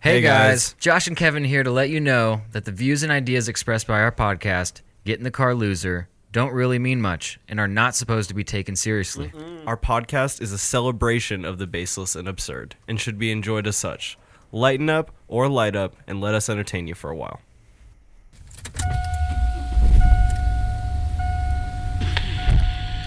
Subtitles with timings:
[0.00, 0.72] Hey, Hey, guys.
[0.72, 0.74] guys.
[0.80, 4.00] Josh and Kevin here to let you know that the views and ideas expressed by
[4.00, 8.28] our podcast, Get in the Car Loser, don't really mean much and are not supposed
[8.28, 9.32] to be taken seriously.
[9.66, 13.76] Our podcast is a celebration of the baseless and absurd and should be enjoyed as
[13.76, 14.16] such.
[14.52, 17.40] Lighten up or light up and let us entertain you for a while.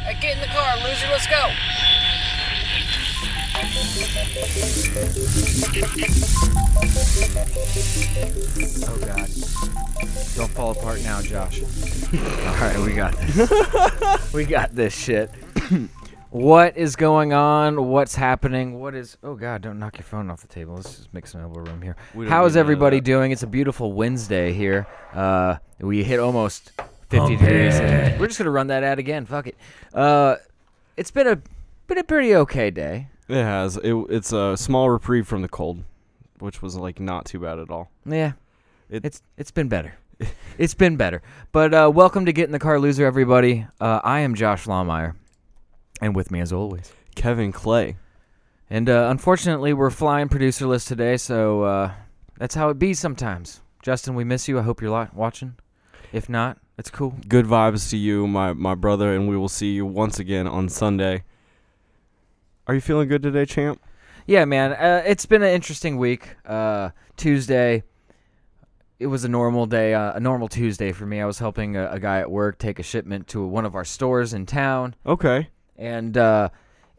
[0.04, 1.50] Hey, get in the car, loser, let's go.
[8.86, 9.30] Oh god.
[10.36, 11.62] Don't fall apart now, Josh.
[12.14, 14.34] Alright, we got this.
[14.34, 15.30] we got this shit.
[16.30, 17.88] what is going on?
[17.90, 18.80] What's happening?
[18.80, 20.76] What is Oh god, don't knock your phone off the table.
[20.76, 21.96] Let's just make some elbow room here.
[22.14, 23.06] We don't How is need none of everybody that.
[23.06, 23.32] doing?
[23.32, 24.88] It's a beautiful Wednesday here.
[25.14, 26.72] Uh we hit almost
[27.10, 27.80] 50 degrees.
[28.20, 29.26] We're just gonna run that ad again.
[29.26, 29.56] Fuck it.
[29.94, 30.36] Uh
[30.98, 31.40] it's been a
[31.88, 33.08] been a pretty okay day.
[33.30, 33.78] It has.
[33.78, 35.84] It, it's a small reprieve from the cold,
[36.40, 37.90] which was like not too bad at all.
[38.06, 38.34] Yeah.
[38.90, 39.96] It- it's it's been better.
[40.58, 41.22] it's been better.
[41.52, 43.66] But uh, welcome to Get in the Car Loser, everybody.
[43.80, 45.16] Uh, I am Josh Lawmeyer,
[46.02, 46.92] and with me as always.
[47.16, 47.96] Kevin Clay.
[48.70, 51.92] And uh, unfortunately, we're flying producerless today, so uh,
[52.38, 53.62] that's how it be sometimes.
[53.84, 54.58] Justin, we miss you.
[54.60, 55.56] I hope you're li- watching.
[56.12, 57.16] If not, it's cool.
[57.28, 60.70] Good vibes to you, my, my brother, and we will see you once again on
[60.70, 61.24] Sunday.
[62.68, 63.82] Are you feeling good today, champ?
[64.26, 64.72] Yeah, man.
[64.74, 66.36] Uh, it's been an interesting week.
[66.46, 67.84] Uh, Tuesday,
[69.00, 71.20] it was a normal day, uh, a normal Tuesday for me.
[71.20, 73.84] I was helping a, a guy at work take a shipment to one of our
[73.84, 74.96] stores in town.
[75.06, 75.50] Okay.
[75.78, 76.50] and uh,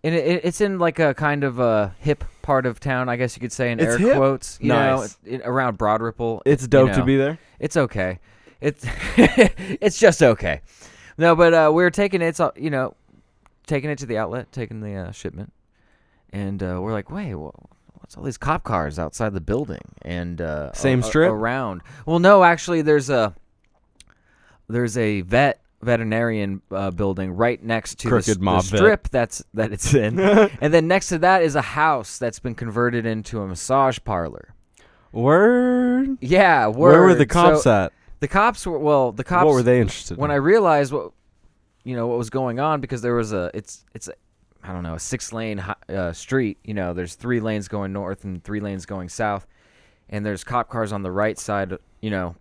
[0.03, 3.35] and it, it's in like a kind of a hip part of town, I guess
[3.37, 4.17] you could say in It's air hip?
[4.17, 4.59] quotes.
[4.61, 5.17] You Nice.
[5.25, 6.43] know, it, around Broad Ripple.
[6.45, 7.39] It's you dope to know, be there.
[7.59, 8.19] It's okay.
[8.61, 8.85] It's
[9.17, 10.61] it's just okay.
[11.17, 12.27] No, but uh, we were taking it.
[12.27, 12.95] It's uh, you know,
[13.67, 15.53] taking it to the outlet, taking the uh, shipment,
[16.31, 17.51] and uh, we're like, wait, wha-
[17.95, 21.31] what's all these cop cars outside the building and uh, Same a- a- strip?
[21.33, 21.83] around?
[22.07, 23.35] Well, no, actually, there's a
[24.69, 28.79] there's a vet veterinarian uh, building right next to the, s- Crooked the mob vet.
[28.79, 30.19] strip that's that it's in,
[30.61, 34.55] and then next to that is a house that's been converted into a massage parlor.
[35.13, 36.19] Word.
[36.21, 36.93] Yeah, word.
[36.93, 37.93] Where were the cops So, at?
[38.21, 39.13] The cops were well.
[39.13, 39.45] The cops.
[39.45, 40.35] what were they interested when in?
[40.35, 41.13] I realized what
[41.85, 44.15] you know what was going on because there was a it's it's a,
[44.63, 46.59] I don't know a six lane uh, street.
[46.65, 49.47] You know, there's three lanes going north and three lanes going south,
[50.09, 51.75] and there's cop cars on the right side.
[52.01, 52.37] You know,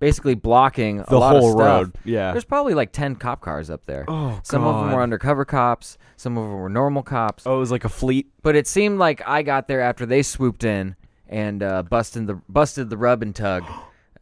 [0.00, 1.80] basically blocking the a lot whole of stuff.
[1.80, 1.92] road.
[2.04, 2.32] Yeah.
[2.32, 4.04] There's probably like ten cop cars up there.
[4.08, 5.98] oh, some of them were undercover cops.
[6.16, 7.46] Some of them were normal cops.
[7.46, 8.26] Oh, it was like a fleet.
[8.42, 10.96] But it seemed like I got there after they swooped in
[11.28, 13.64] and uh, busted the busted the rub and tug.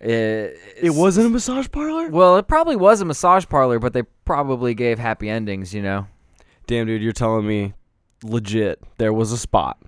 [0.00, 2.08] It, It wasn't a massage parlor.
[2.08, 6.06] well, it probably was a massage parlor, but they probably gave happy endings, you know.
[6.66, 7.74] Damn, dude, you're telling me,
[8.22, 9.78] legit, there was a spot,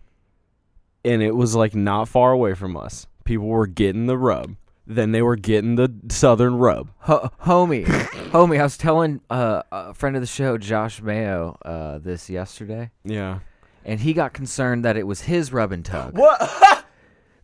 [1.05, 3.07] and it was like not far away from us.
[3.25, 4.57] People were getting the rub.
[4.87, 6.91] Then they were getting the southern rub.
[7.01, 7.85] Ho- homie,
[8.31, 12.91] homie, I was telling uh, a friend of the show, Josh Mayo, uh, this yesterday,
[13.05, 13.41] Yeah.
[13.85, 16.17] and he got concerned that it was his rub and tug.
[16.17, 16.41] What?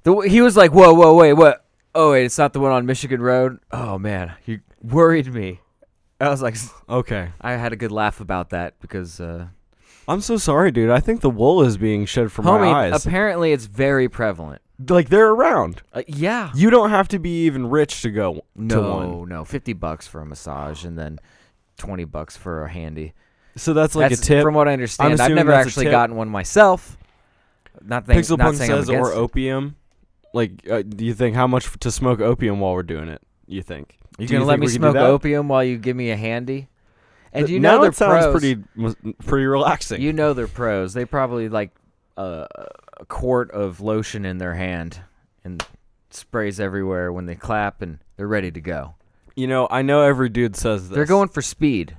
[0.05, 1.65] The, he was like, "Whoa, whoa, wait, what?
[1.95, 5.61] Oh, wait, it's not the one on Michigan Road." Oh man, you worried me.
[6.21, 6.57] I was like,
[6.89, 7.31] okay.
[7.41, 9.49] I had a good laugh about that because, uh,
[10.07, 10.91] I'm so sorry, dude.
[10.91, 13.05] I think the wool is being shed from homie, my eyes.
[13.05, 14.63] apparently it's very prevalent.
[14.89, 15.83] like they're around.
[15.93, 16.51] Uh, yeah.
[16.55, 19.29] You don't have to be even rich to go to No, one.
[19.29, 21.19] no, fifty bucks for a massage and then
[21.77, 23.13] twenty bucks for a handy.
[23.57, 24.43] So that's like a tip.
[24.45, 25.91] From what I understand, I've assuming never that's a actually tip.
[25.93, 26.97] gotten one myself.
[27.85, 29.19] Not, think, Pixel not Punk saying I'm says or against it.
[29.19, 29.77] opium.
[30.33, 33.23] Like, uh, do you think how much to smoke opium while we're doing it?
[33.47, 33.99] You think?
[34.19, 36.17] You Do gonna let me we can do smoke opium while you give me a
[36.17, 36.69] handy?
[37.33, 38.41] And you know now they're it sounds pros.
[38.41, 38.63] pretty
[39.25, 40.03] pretty relaxing.
[40.03, 40.93] You know they're pros.
[40.93, 41.71] They probably like
[42.17, 42.47] uh,
[43.01, 45.01] a quart of lotion in their hand
[45.45, 45.65] and
[46.11, 48.95] sprays everywhere when they clap and they're ready to go.
[49.35, 50.95] You know, I know every dude says this.
[50.95, 51.97] They're going for speed.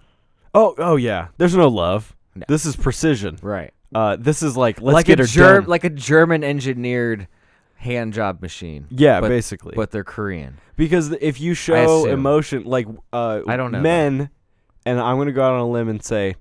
[0.54, 1.30] Oh, oh yeah.
[1.38, 2.16] There's no love.
[2.36, 2.46] No.
[2.48, 3.40] This is precision.
[3.42, 3.74] Right.
[3.94, 5.70] Uh, this is like let's like get a her Ger- done.
[5.70, 7.28] like a German engineered
[7.84, 8.88] hand job machine.
[8.90, 9.74] yeah, but- basically.
[9.75, 10.57] But they're Korean.
[10.75, 14.30] because if you show emotion, like uh, I don't know men,
[14.86, 16.36] and I'm gonna go out on a limb and say,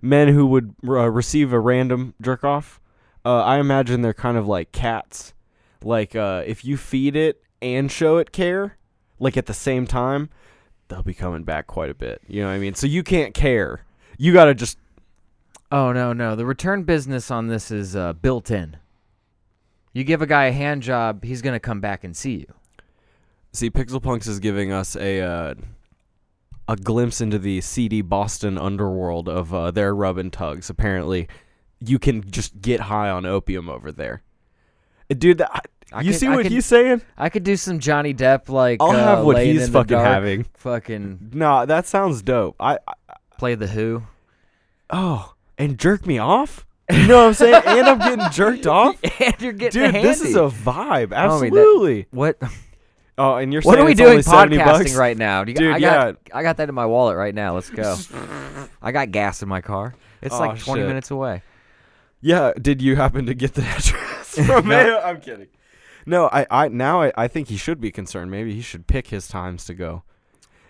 [0.00, 2.80] men who would uh, receive a random jerk off,
[3.24, 5.34] uh, I imagine they're kind of like cats.
[5.82, 8.76] Like uh, if you feed it and show it care,
[9.18, 10.30] like at the same time,
[10.88, 12.22] they'll be coming back quite a bit.
[12.26, 12.74] You know what I mean?
[12.74, 13.84] So you can't care.
[14.18, 14.78] You gotta just
[15.70, 16.36] Oh no, no.
[16.36, 18.76] The return business on this is uh, built in.
[19.92, 22.46] You give a guy a hand job, he's gonna come back and see you.
[23.52, 25.54] See, Pixel Punks is giving us a uh,
[26.68, 30.70] a glimpse into the seedy Boston underworld of uh, their rub and tugs.
[30.70, 31.28] Apparently,
[31.80, 34.22] you can just get high on opium over there.
[35.10, 35.38] dude.
[35.38, 37.02] That, I you could- see I what could- he's saying?
[37.18, 38.78] I could do some Johnny Depp like.
[38.80, 40.46] I'll uh, have what he's fucking dark, having.
[40.54, 42.56] Fucking No, that sounds dope.
[42.58, 42.94] I, I
[43.36, 44.04] play the Who.
[44.88, 46.64] oh, and jerk me off.
[46.90, 47.62] You know what I'm saying?
[47.64, 48.96] and I'm getting jerked off.
[49.20, 51.10] and you're getting Dude, this is a vibe.
[51.10, 52.06] That- Absolutely.
[52.10, 52.38] what?
[53.18, 54.94] oh, and you're What saying are we it's doing only 70 podcasting bucks?
[54.94, 55.44] right now?
[55.44, 57.54] Do you, Dude, I got, I got that in my wallet right now.
[57.54, 57.96] Let's go.
[58.82, 59.94] I got gas in my car.
[60.20, 60.88] It's Oh, like 20 shit.
[60.88, 61.42] minutes away.
[62.20, 62.52] Yeah.
[62.60, 64.70] Did you happen to get the address from?
[64.70, 65.48] I'm kidding.
[66.04, 68.30] No, I, I now I, I think he should be concerned.
[68.30, 70.02] Maybe he should pick his times to go.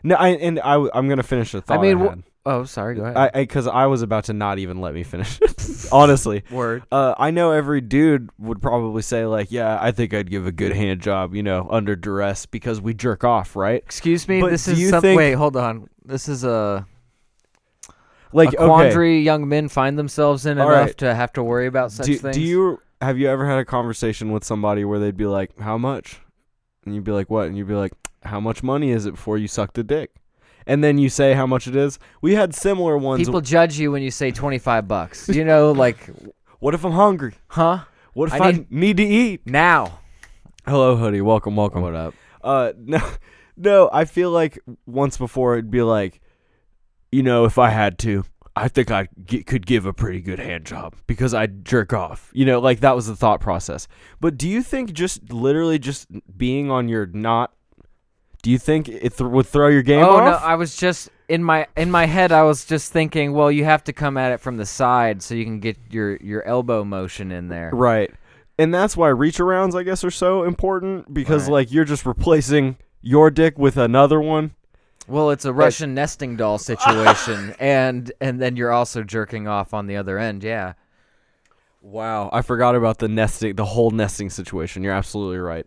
[0.02, 1.78] No, I and I am gonna finish the thought.
[1.78, 2.22] I mean, wh- had.
[2.46, 2.94] Oh, sorry.
[2.96, 3.16] Go ahead.
[3.16, 5.38] I because I, was about to not even let me finish.
[5.92, 6.84] Honestly, Word.
[6.90, 10.52] uh, I know every dude would probably say like, yeah, I think I'd give a
[10.52, 13.82] good hand job, you know, under duress because we jerk off, right?
[13.82, 14.40] Excuse me.
[14.40, 15.88] But this is some, think- Wait, hold on.
[16.04, 16.86] This is a,
[18.32, 20.98] Like, a okay, quandary young men find themselves in All enough right.
[20.98, 22.36] to have to worry about such do, things.
[22.36, 25.76] do you have you ever had a conversation with somebody where they'd be like, how
[25.76, 26.20] much?
[26.84, 27.48] And you'd be like, what?
[27.48, 27.92] And you'd be like,
[28.22, 30.10] how much money is it before you sucked a dick?
[30.66, 31.98] And then you say how much it is.
[32.20, 33.24] We had similar ones.
[33.26, 35.28] People judge you when you say 25 bucks.
[35.28, 35.98] You know, like,
[36.60, 37.34] what if I'm hungry?
[37.48, 37.84] huh?
[38.14, 39.46] What if I I, need- need to eat?
[39.46, 40.00] Now.
[40.66, 41.20] Hello, hoodie.
[41.22, 41.82] Welcome, welcome.
[41.82, 42.14] What up?
[42.42, 43.00] Uh, no,
[43.56, 43.90] no.
[43.92, 46.20] I feel like once before it'd be like,
[47.10, 48.24] you know, if I had to,
[48.54, 52.30] I think I g- could give a pretty good hand job because I'd jerk off.
[52.34, 53.88] You know, like that was the thought process.
[54.20, 56.06] But do you think just literally just
[56.36, 57.52] being on your not?
[58.42, 60.32] Do you think it th- would throw your game oh no.
[60.32, 62.32] I was just in my in my head.
[62.32, 65.34] I was just thinking, well, you have to come at it from the side so
[65.34, 67.70] you can get your your elbow motion in there.
[67.72, 68.10] right.
[68.58, 71.52] And that's why reach arounds, I guess, are so important because Right.
[71.52, 74.54] like you're just replacing your dick with another one.
[75.08, 79.86] Well, it's a Russian nesting doll situation, and and then you're also jerking off on
[79.86, 80.44] the other end.
[80.44, 80.74] Yeah.
[81.80, 84.82] Wow, I forgot about the nesting, the whole nesting situation.
[84.84, 85.66] You're absolutely right.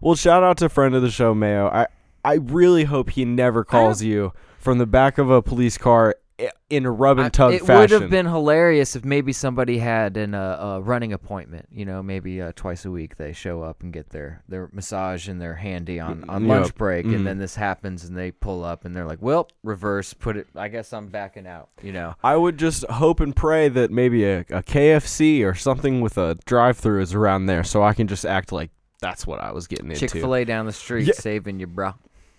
[0.00, 1.66] Well, shout out to friend of the show, Mayo.
[1.68, 1.86] I
[2.26, 6.50] I really hope he never calls you from the back of a police car i-
[6.68, 10.34] in a rub and tug it would have been hilarious if maybe somebody had an,
[10.34, 11.68] uh, a running appointment.
[11.70, 15.28] You know, maybe uh, twice a week they show up and get their, their massage
[15.28, 18.84] and their handy on, on lunch break, and then this happens and they pull up
[18.84, 20.48] and they're like, "Well, reverse, put it.
[20.56, 22.14] I guess I'm backing out." You know.
[22.24, 26.36] I would just hope and pray that maybe a, a KFC or something with a
[26.44, 28.70] drive-through is around there, so I can just act like
[29.00, 30.00] that's what I was getting into.
[30.00, 31.94] Chick Fil A down the street saving you, bro.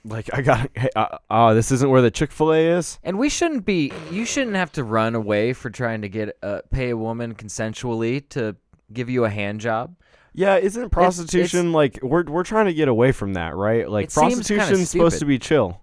[0.07, 2.97] Like I got, hey, uh, uh, this isn't where the Chick Fil A is.
[3.03, 3.91] And we shouldn't be.
[4.11, 8.27] You shouldn't have to run away for trying to get uh, pay a woman consensually
[8.29, 8.55] to
[8.93, 9.95] give you a hand job.
[10.33, 13.89] Yeah, isn't prostitution like we're we're trying to get away from that, right?
[13.89, 15.81] Like It seems kinda prostitution's supposed to be chill.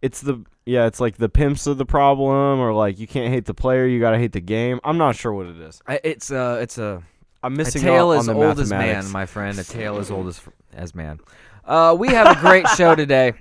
[0.00, 3.44] It's the yeah, it's like the pimps are the problem, or like you can't hate
[3.44, 4.80] the player, you gotta hate the game.
[4.84, 5.82] I'm not sure what it is.
[5.86, 7.02] I, it's uh, it's a
[7.42, 9.58] I'm A missing tale out as on the old as man, my friend.
[9.58, 10.40] A tale as old as
[10.72, 11.20] as man.
[11.66, 13.32] Uh, we have a great show today.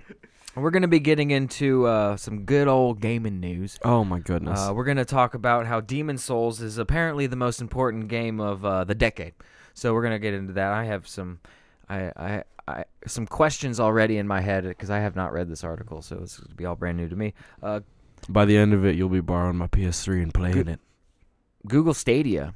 [0.55, 3.79] We're gonna be getting into uh, some good old gaming news.
[3.83, 4.59] oh my goodness.
[4.59, 8.63] Uh, we're gonna talk about how Demon Souls is apparently the most important game of
[8.63, 9.33] uh, the decade.
[9.73, 10.71] So we're gonna get into that.
[10.71, 11.39] I have some,
[11.89, 15.63] I, I, I some questions already in my head because I have not read this
[15.63, 17.33] article, so it's gonna be all brand new to me.
[17.63, 17.79] Uh,
[18.29, 20.79] By the end of it, you'll be borrowing my PS3 and playing Good- it.
[21.67, 22.53] Google Stadia.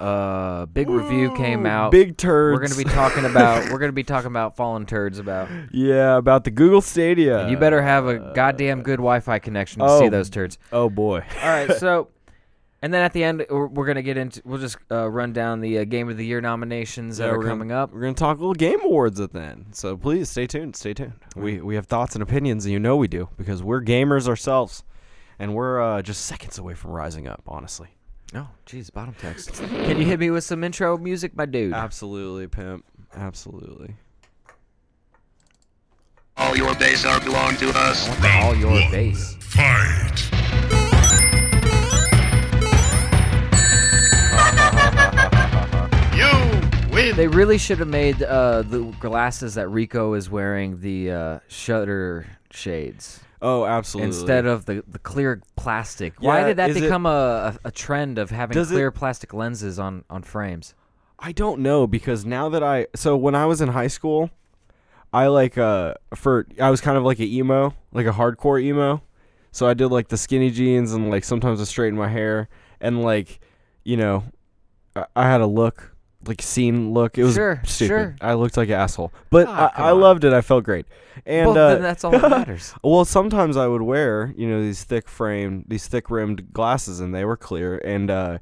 [0.00, 1.92] Uh, big review came out.
[1.92, 2.58] Big turds.
[2.58, 5.48] We're gonna be talking about we're gonna be talking about fallen turds about.
[5.72, 7.40] yeah, about the Google Stadia.
[7.40, 10.10] And you better have a goddamn good Wi-Fi connection to see oh.
[10.10, 10.56] those turds.
[10.72, 11.22] Oh boy.
[11.42, 12.08] All right, so
[12.82, 15.60] and then at the end we're, we're gonna get into we'll just uh, run down
[15.60, 17.92] the uh, game of the year nominations that Yeah, are we're gonna- coming up.
[17.92, 19.66] We're gonna talk a little game awards at the end.
[19.72, 20.76] So please stay tuned.
[20.76, 21.12] Stay tuned.
[21.36, 24.82] We we have thoughts and opinions, and you know we do because we're gamers ourselves,
[25.38, 27.42] and we're uh, just seconds away from rising up.
[27.46, 27.88] Honestly.
[28.34, 29.54] Oh, jeez, bottom text.
[29.54, 31.72] Can you hit me with some intro music, my dude?
[31.72, 32.84] Absolutely, pimp.
[33.16, 33.96] Absolutely.
[36.36, 38.06] All your base are belong to us.
[38.06, 39.36] I want the all your bass.
[39.40, 40.30] Fight!
[46.14, 46.28] You
[46.92, 47.16] win!
[47.16, 52.26] They really should have made uh, the glasses that Rico is wearing the uh, shutter
[52.50, 53.20] shades.
[53.42, 54.08] Oh, absolutely.
[54.08, 56.14] instead of the, the clear plastic.
[56.20, 59.78] Why did that become a, a, a trend of having Does it- clear plastic lenses
[59.78, 60.74] on, on frames?
[61.18, 64.30] I don't know because now that I so when I was in high school,
[65.12, 69.02] I like uh for I was kind of like a emo, like a hardcore emo.
[69.52, 72.48] So I did like the skinny jeans and like sometimes I straightened my hair
[72.80, 73.40] and like,
[73.84, 74.24] you know,
[74.96, 75.94] I, I had a look
[76.26, 77.16] like scene look.
[77.18, 77.88] It was Sure, stupid.
[77.88, 78.16] sure.
[78.20, 80.00] I looked like an asshole, but Ah, come I, I on.
[80.00, 80.32] loved it.
[80.32, 80.86] I felt great.
[81.26, 82.74] And well, uh, then that's all that matters.
[82.82, 87.14] well, sometimes I would wear, you know, these thick framed, these thick rimmed glasses, and
[87.14, 87.78] they were clear.
[87.84, 88.38] And uh,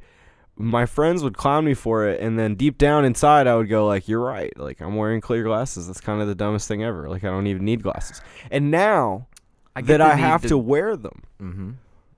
[0.56, 3.87] my friends would clown me for it, and then deep down inside, I would go
[3.87, 4.52] like, "You're right.
[4.58, 5.87] Like I'm wearing clear glasses.
[5.87, 7.08] That's kind of the dumbest thing ever.
[7.08, 8.20] Like I don't even need glasses."
[8.50, 9.28] And now
[9.76, 11.70] I get that the I need have to wear them, Mm-hmm.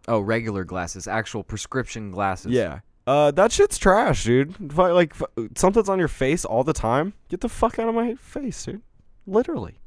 [0.09, 2.51] Oh, regular glasses, actual prescription glasses.
[2.53, 2.81] yeah.
[3.11, 4.55] Uh, that shit's trash, dude.
[4.61, 7.89] If I, like f- something's on your face all the time, get the fuck out
[7.89, 8.83] of my face, dude.
[9.27, 9.81] Literally,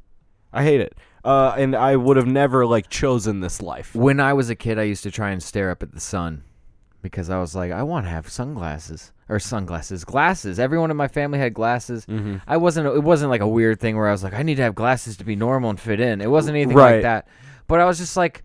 [0.51, 0.95] I hate it.
[1.23, 3.95] Uh, and I would have never like chosen this life.
[3.95, 6.43] When I was a kid, I used to try and stare up at the sun
[7.01, 10.59] because I was like, I want to have sunglasses or sunglasses, glasses.
[10.59, 12.05] Everyone in my family had glasses.
[12.07, 12.37] Mm-hmm.
[12.45, 12.87] I wasn't.
[12.87, 15.15] It wasn't like a weird thing where I was like, I need to have glasses
[15.17, 16.19] to be normal and fit in.
[16.19, 16.95] It wasn't anything Right.
[16.95, 17.27] like that.
[17.67, 18.43] But I was just like,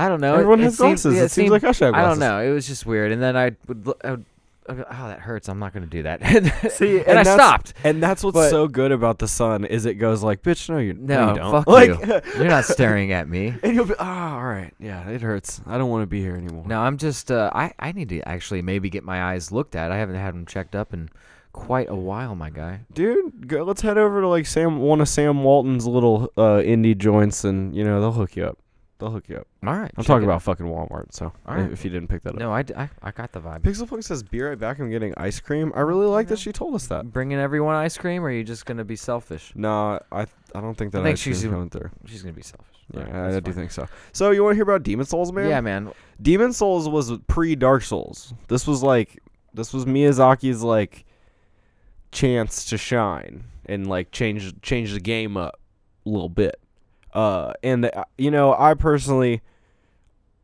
[0.00, 0.34] I don't know.
[0.34, 1.14] Everyone it, has it seemed- glasses.
[1.16, 2.40] yeah, It seems like I should have I don't know.
[2.40, 3.12] It was just weird.
[3.12, 3.92] And then I would.
[4.04, 4.24] I would
[4.68, 4.74] oh,
[5.08, 5.48] that hurts.
[5.48, 6.20] I'm not going to do that.
[6.72, 7.74] See, and, I stopped.
[7.82, 10.78] And that's what's But- so good about the sun is it goes like, bitch, no,
[10.78, 11.50] you, no, No, you don't.
[11.52, 12.20] fuck like, you.
[12.36, 13.52] You're not staring at me.
[13.62, 15.60] and you'll be, ah, all right, yeah, it hurts.
[15.66, 16.64] I don't want to be here anymore.
[16.66, 17.30] No, I'm just.
[17.32, 19.90] Uh, I I need to actually maybe get my eyes looked at.
[19.90, 21.08] I haven't had them checked up in
[21.52, 22.78] quite a while, my guy.
[22.92, 26.96] dude, go, let's head over to like Sam, one of Sam Walton's little uh, indie
[26.96, 28.58] joints, and you know they'll hook you up.
[29.00, 29.46] They'll hook you up.
[29.66, 29.90] All right.
[29.96, 31.12] I'm talking it- about fucking Walmart.
[31.12, 31.70] So right.
[31.72, 33.62] if you didn't pick that up, No, I, d- I, I got the vibe.
[33.62, 34.78] Pixelpunk says, "Be right back.
[34.78, 37.10] I'm getting ice cream." I really like that she told us that.
[37.12, 39.52] Bringing everyone ice cream, or are you just gonna be selfish?
[39.56, 41.90] No, I I don't think that I think ice she's- coming through.
[42.06, 42.66] She's gonna be selfish.
[42.92, 43.54] Yeah, right, I, I do fine.
[43.54, 43.86] think so.
[44.12, 45.48] So you want to hear about Demon Souls, man?
[45.48, 45.92] Yeah, man.
[46.20, 48.34] Demon Souls was pre Dark Souls.
[48.48, 49.18] This was like
[49.54, 51.04] this was Miyazaki's like
[52.12, 55.58] chance to shine and like change change the game up
[56.04, 56.60] a little bit.
[57.14, 59.42] Uh and uh, you know, I personally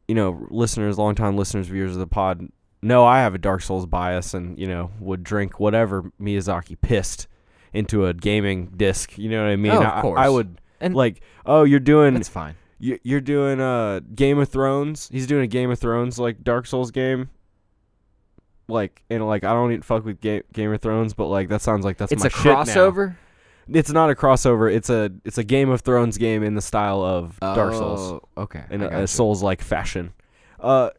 [0.08, 2.48] you know, listeners, longtime listeners, viewers of the pod
[2.82, 7.26] know I have a Dark Souls bias and, you know, would drink whatever Miyazaki pissed
[7.72, 9.18] into a gaming disc.
[9.18, 9.72] You know what I mean?
[9.72, 12.54] Oh, of I, I would And like, oh, you're doing that's fine.
[12.78, 15.08] you- you're doing uh Game of Thrones.
[15.12, 17.30] He's doing a Game of Thrones like Dark Souls game.
[18.68, 21.62] Like and like I don't even fuck with Game Game of Thrones, but like that
[21.62, 23.16] sounds like that's It's my a crossover.
[23.68, 24.72] It's not a crossover.
[24.72, 28.42] It's a it's a Game of Thrones game in the style of Dark Souls Oh,
[28.42, 28.62] Okay.
[28.70, 29.06] in I a, a gotcha.
[29.08, 30.12] Souls like fashion.
[30.60, 30.90] Uh,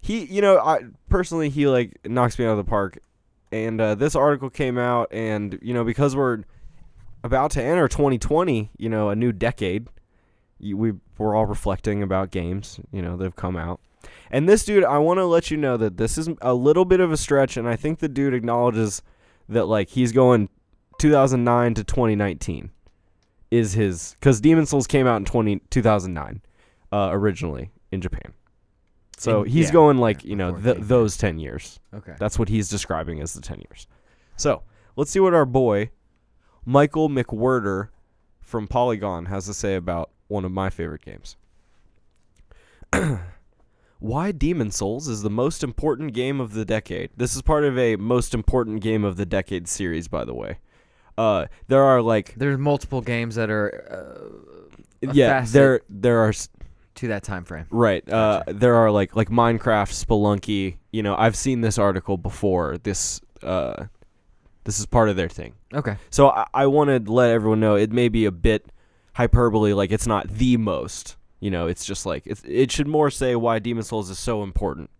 [0.00, 2.98] he you know I personally he like knocks me out of the park,
[3.52, 6.44] and uh, this article came out, and you know because we're
[7.24, 9.88] about to enter 2020, you know a new decade,
[10.58, 13.80] you, we we're all reflecting about games, you know they've come out.
[14.30, 17.00] And this dude, I want to let you know that this is a little bit
[17.00, 19.02] of a stretch, and I think the dude acknowledges
[19.48, 20.48] that like he's going
[21.00, 22.70] 2009 to 2019
[23.50, 26.42] is his because Demon Souls came out in 20, 2009
[26.92, 28.32] uh, originally in Japan.
[29.16, 31.38] So In- he's yeah, going like yeah, you know before it th- came those 10
[31.38, 31.80] years.
[31.94, 32.14] Okay.
[32.18, 33.86] That's what he's describing as the 10 years.
[34.36, 34.62] So
[34.96, 35.90] let's see what our boy
[36.64, 37.88] Michael McWhertor
[38.40, 41.36] from Polygon has to say about one of my favorite games.
[43.98, 47.10] Why Demon Souls is the most important game of the decade.
[47.16, 50.58] This is part of a most important game of the decade series, by the way.
[51.20, 53.68] Uh, there are like There's multiple games that are
[55.02, 56.48] uh, a yeah, facet there there are s-
[56.96, 57.66] to that time frame.
[57.70, 58.06] right.
[58.08, 60.76] Uh, there are like like Minecraft, Spelunky.
[60.92, 62.78] You know, I've seen this article before.
[62.78, 63.84] This uh,
[64.64, 65.54] this is part of their thing.
[65.74, 65.96] Okay.
[66.10, 68.66] So I, I want to let everyone know it may be a bit
[69.14, 71.16] hyperbole, like it's not the most.
[71.40, 74.42] You know, it's just like it's, it should more say why Demon Souls is so
[74.42, 74.90] important.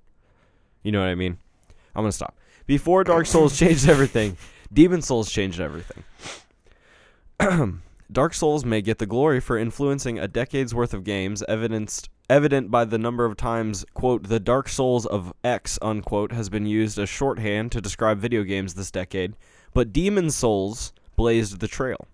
[0.83, 1.39] You know what I mean?
[1.95, 2.35] I'm gonna stop.
[2.67, 4.37] Before Dark Souls changed everything,
[4.73, 6.05] Demon Souls changed everything.
[8.13, 12.71] Dark Souls may get the glory for influencing a decade's worth of games, evidenced evident
[12.71, 16.97] by the number of times quote the Dark Souls of X unquote has been used
[16.97, 19.35] as shorthand to describe video games this decade,
[19.75, 22.07] but Demon Souls blazed the trail.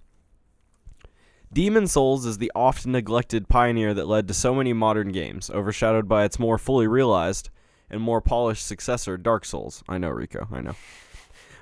[1.53, 6.09] Demon Souls is the oft neglected pioneer that led to so many modern games, overshadowed
[6.09, 7.51] by its more fully realized
[7.91, 9.85] and more polished successor, Dark Souls.
[9.89, 10.75] I know, Rico, I know.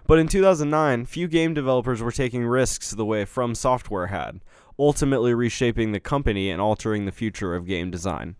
[0.06, 4.40] But in 2009, few game developers were taking risks the way From Software had,
[4.78, 8.36] ultimately reshaping the company and altering the future of game design.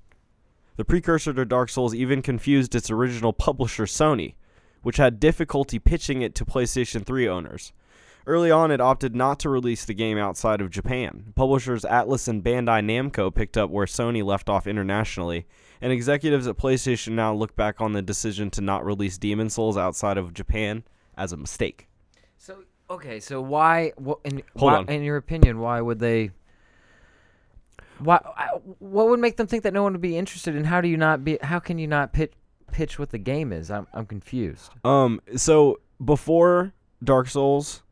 [0.76, 4.34] The precursor to Dark Souls even confused its original publisher, Sony,
[4.82, 7.72] which had difficulty pitching it to PlayStation 3 owners.
[8.26, 11.32] Early on, it opted not to release the game outside of Japan.
[11.34, 15.46] Publishers Atlus and Bandai Namco picked up where Sony left off internationally,
[15.80, 19.78] and executives at PlayStation now look back on the decision to not release Demon Souls
[19.78, 20.84] outside of Japan
[21.16, 21.88] as a mistake.
[22.38, 23.92] So okay, so why?
[23.96, 24.88] What in, Hold why- on.
[24.88, 26.30] in your opinion, why would they?
[27.98, 28.18] Why?
[28.80, 30.56] What would make them think that no one would be interested?
[30.56, 31.38] And how do you not be?
[31.42, 32.32] How can you not pitch
[32.72, 33.70] pitch what the game is?
[33.70, 34.70] I'm I'm confused.
[34.84, 37.82] Um, so before Dark Souls,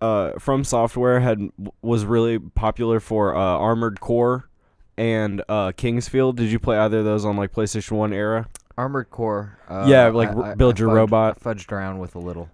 [0.00, 1.50] uh, From Software had
[1.82, 4.48] was really popular for uh, Armored Core
[4.96, 6.38] and uh, King's Field.
[6.38, 8.48] Did you play either of those on like PlayStation One era?
[8.78, 9.58] Armored Core.
[9.68, 11.40] Uh, Yeah, like, I- I- build I your fudged- robot.
[11.40, 12.48] Fudged around with a little.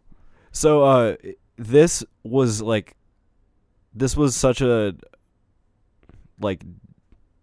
[0.59, 1.17] So uh
[1.57, 2.97] this was like
[3.95, 4.93] this was such a
[6.41, 6.65] like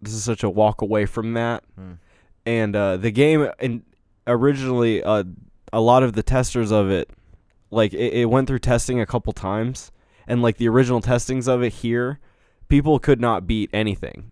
[0.02, 1.64] this is such a walk away from that.
[1.76, 1.92] Hmm.
[2.44, 3.84] And uh the game and
[4.26, 5.24] originally uh
[5.72, 7.08] a lot of the testers of it
[7.70, 9.92] like it, it went through testing a couple times
[10.26, 12.20] and like the original testings of it here
[12.68, 14.30] people could not beat anything.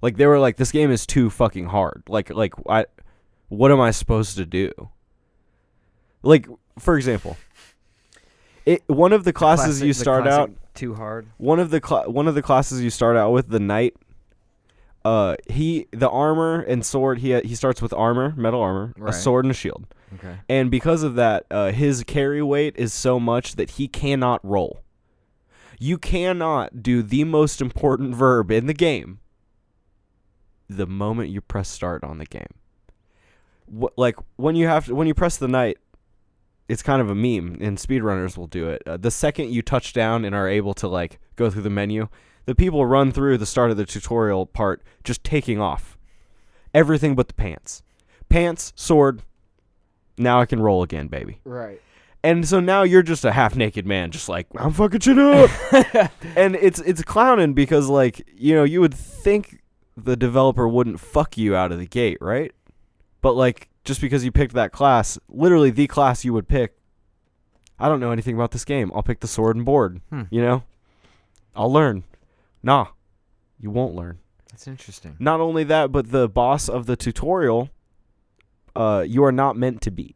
[0.00, 2.04] Like they were like this game is too fucking hard.
[2.08, 2.86] Like like I
[3.50, 4.72] what am I supposed to do?
[6.22, 6.48] Like
[6.78, 7.36] for example,
[8.66, 11.26] it one of the classes Classic- you start out too hard.
[11.38, 13.94] one of the cla- one of the classes you start out with the knight
[15.04, 19.10] uh he the armor and sword he he starts with armor metal armor Right.
[19.10, 20.36] a sword and a shield Okay.
[20.48, 24.80] and because of that uh his carry weight is so much that he cannot roll
[25.80, 29.18] you cannot do the most important verb in the game
[30.68, 32.46] the moment you press start on the game
[33.66, 35.78] what like when you have to, when you press the knight
[36.68, 39.92] it's kind of a meme and speedrunners will do it uh, the second you touch
[39.92, 42.08] down and are able to like go through the menu
[42.46, 45.98] the people run through the start of the tutorial part just taking off
[46.74, 47.82] everything but the pants
[48.28, 49.22] pants sword
[50.16, 51.80] now i can roll again baby Right.
[52.22, 55.50] and so now you're just a half naked man, just like I'm fucking shit up.
[56.36, 59.60] and it's it's clowning because like you know you would think
[59.96, 62.52] the developer wouldn't fuck you out of the gate, right?
[63.22, 66.76] But like just because you picked that class, literally the class you would pick.
[67.78, 68.92] I don't know anything about this game.
[68.94, 70.00] I'll pick the sword and board.
[70.10, 70.22] Hmm.
[70.30, 70.62] You know,
[71.56, 72.04] I'll learn.
[72.62, 72.88] Nah,
[73.58, 74.18] you won't learn.
[74.50, 75.16] That's interesting.
[75.18, 77.70] Not only that, but the boss of the tutorial,
[78.76, 80.14] uh, you are not meant to beat.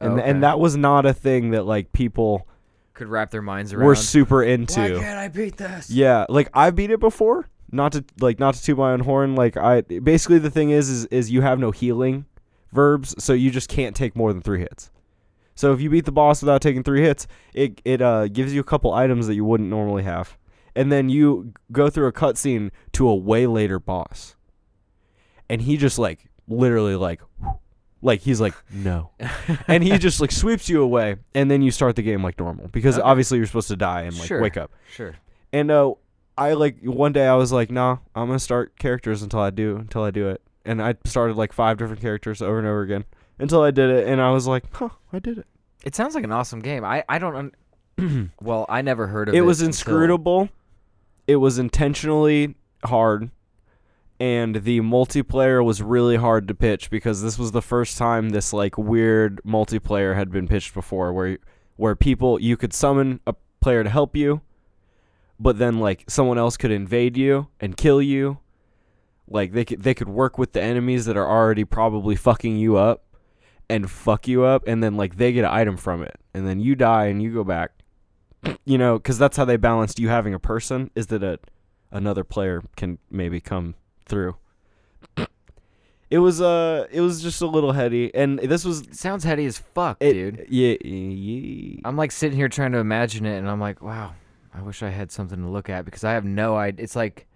[0.00, 0.30] And, Okay.
[0.30, 2.46] and that was not a thing that like people
[2.94, 3.86] Could wrap their minds around.
[3.86, 4.80] were super into.
[4.80, 5.90] Why can't I beat this?
[5.90, 7.48] Yeah, like I beat it before.
[7.72, 9.34] Not to like not to toot my own horn.
[9.34, 12.26] Like I basically the thing is is is you have no healing
[12.72, 14.90] verbs, so you just can't take more than three hits.
[15.54, 18.60] So if you beat the boss without taking three hits, it it uh gives you
[18.60, 20.36] a couple items that you wouldn't normally have,
[20.74, 24.34] and then you go through a cutscene to a way later boss,
[25.48, 27.20] and he just like literally like.
[28.02, 29.10] Like he's like no,
[29.68, 32.68] and he just like sweeps you away, and then you start the game like normal
[32.68, 33.06] because Okay.
[33.06, 34.40] obviously you're supposed to die and like Sure.
[34.40, 34.70] wake up.
[34.90, 35.14] Sure.
[35.52, 35.92] And uh,
[36.38, 39.76] I like one day I was like, nah, I'm gonna start characters until I do
[39.76, 40.40] until I do it.
[40.64, 43.04] And I started like five different characters over and over again
[43.38, 45.46] until I did it, and I was like, huh, I did it.
[45.84, 46.84] It sounds like an awesome game.
[46.84, 47.52] I I don't.
[47.98, 49.38] Un- well, I never heard of it.
[49.38, 50.48] It was until- inscrutable.
[51.26, 53.30] It was intentionally hard,
[54.18, 58.52] and the multiplayer was really hard to pitch because this was the first time this
[58.52, 61.38] like weird multiplayer had been pitched before, where
[61.76, 64.40] where people you could summon a player to help you,
[65.40, 68.38] but then like someone else could invade you and kill you.
[69.26, 72.76] Like they could they could work with the enemies that are already probably fucking you
[72.76, 73.04] up
[73.68, 76.58] and fuck you up and then like they get an item from it and then
[76.58, 77.70] you die and you go back
[78.64, 81.38] you know, because that's how they balanced you having a person is that a
[81.90, 83.74] another player can maybe come
[84.06, 84.36] through.
[86.08, 89.58] It was uh, it was just a little heady, and this was sounds heady as
[89.58, 90.46] fuck, it, dude.
[90.48, 91.80] Yeah, yeah.
[91.84, 94.14] I'm like sitting here trying to imagine it, and I'm like, wow,
[94.54, 96.82] I wish I had something to look at because I have no idea.
[96.82, 97.26] It's like,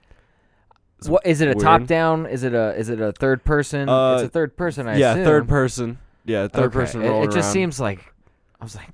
[0.98, 1.46] It's what is it?
[1.46, 1.60] A weird.
[1.60, 2.26] top down?
[2.26, 3.88] Is it a is it a third person?
[3.88, 4.88] Uh, it's a third person.
[4.88, 5.24] I yeah, assume.
[5.24, 5.98] third person.
[6.24, 7.52] Yeah, third Okay, person It, it just around.
[7.52, 8.12] seems like
[8.60, 8.88] I was like,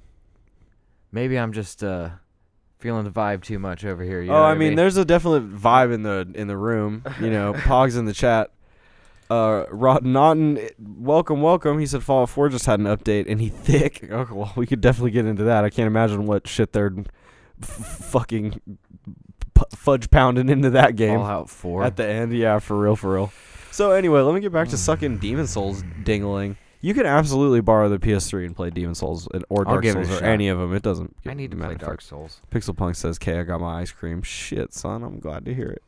[1.12, 2.10] maybe I'm just uh
[2.78, 4.20] feeling the vibe too much over here.
[4.22, 7.04] You oh, I what mean, there's a definite vibe in the in the room.
[7.20, 8.50] You know, Pogs in the chat.
[9.30, 11.78] Uh, Rod Naughton, welcome, welcome.
[11.78, 14.02] He said Fallout 4 just had an update, and he thick.
[14.10, 15.62] Okay, well, we could definitely get into that.
[15.64, 16.92] I can't imagine what shit they're
[17.62, 18.60] f- fucking
[19.54, 21.84] p- fudge pounding into that game Fallout Four.
[21.84, 22.32] at the end.
[22.32, 23.32] Yeah, for real, for real.
[23.70, 25.20] So anyway, let me get back to sucking mm.
[25.20, 26.56] Demon Souls dingling.
[26.82, 29.96] You can absolutely borrow the PS3 and play Demon Souls and- or I'll Dark give
[29.96, 30.28] it a Souls or shot.
[30.28, 30.74] any of them.
[30.74, 31.14] It doesn't.
[31.26, 31.76] I need to matter.
[31.76, 32.40] play Dark Souls.
[32.50, 35.68] Pixel Punk says, "K, I got my ice cream." Shit, son, I'm glad to hear
[35.68, 35.82] it.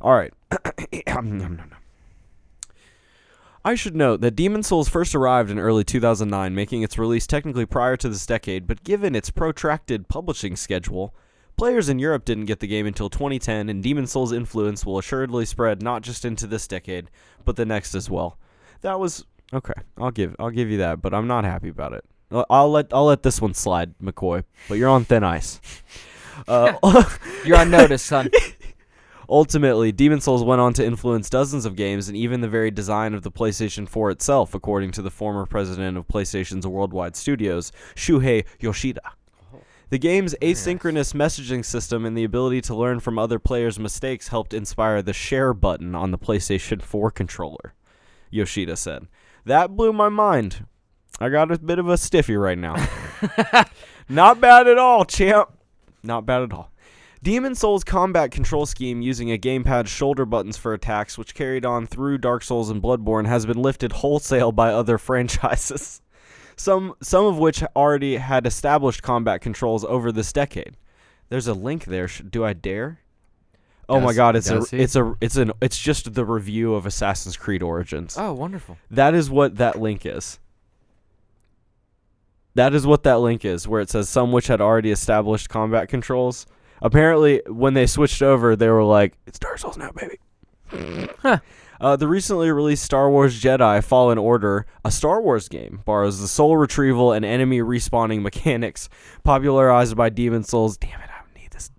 [0.00, 0.32] All right.
[1.08, 1.70] Nom, nom, nom.
[3.64, 7.66] I should note that Demon Souls first arrived in early 2009, making its release technically
[7.66, 11.14] prior to this decade, but given its protracted publishing schedule,
[11.58, 15.44] players in Europe didn't get the game until 2010, and Demon Souls' influence will assuredly
[15.44, 17.10] spread not just into this decade,
[17.44, 18.38] but the next as well.
[18.80, 19.74] That was okay.
[19.98, 22.04] I'll give I'll give you that, but I'm not happy about it.
[22.48, 24.44] I'll- let I'll let this one slide, McCoy.
[24.68, 25.60] But you're on thin ice.
[26.48, 26.72] Uh,
[27.44, 28.30] You're on notice, son.
[29.30, 33.14] Ultimately, Demon Souls went on to influence dozens of games and even the very design
[33.14, 38.44] of the PlayStation 4 itself, according to the former president of PlayStation's worldwide studios, Shuhei
[38.58, 39.12] Yoshida.
[39.90, 44.52] The game's asynchronous messaging system and the ability to learn from other players' mistakes helped
[44.52, 47.74] inspire the share button on the PlayStation 4 controller,
[48.30, 49.06] Yoshida said.
[49.44, 50.66] That blew my mind.
[51.20, 52.74] I got a bit of a stiffy right now.
[54.08, 55.50] Not bad at all, champ.
[56.02, 56.69] Not bad at all.
[57.22, 61.86] Demon Souls combat control scheme using a gamepad shoulder buttons for attacks, which carried on
[61.86, 66.00] through Dark Souls and Bloodborne, has been lifted wholesale by other franchises.
[66.56, 70.76] Some some of which already had established combat controls over this decade.
[71.28, 72.06] There's a link there.
[72.08, 73.00] Do I dare?
[73.88, 74.78] Oh my god, it's a he?
[74.78, 78.16] it's a it's an it's just the review of Assassin's Creed Origins.
[78.18, 78.78] Oh, wonderful.
[78.90, 80.38] That is what that link is.
[82.54, 85.88] That is what that link is, where it says some which had already established combat
[85.88, 86.46] controls.
[86.82, 90.18] Apparently, when they switched over, they were like, "It's Dark Souls now, baby."
[91.80, 96.28] Uh, the recently released Star Wars Jedi Fallen Order, a Star Wars game, borrows the
[96.28, 98.90] soul retrieval and enemy respawning mechanics
[99.24, 100.76] popularized by Demon Souls.
[100.76, 101.70] Damn it, I need this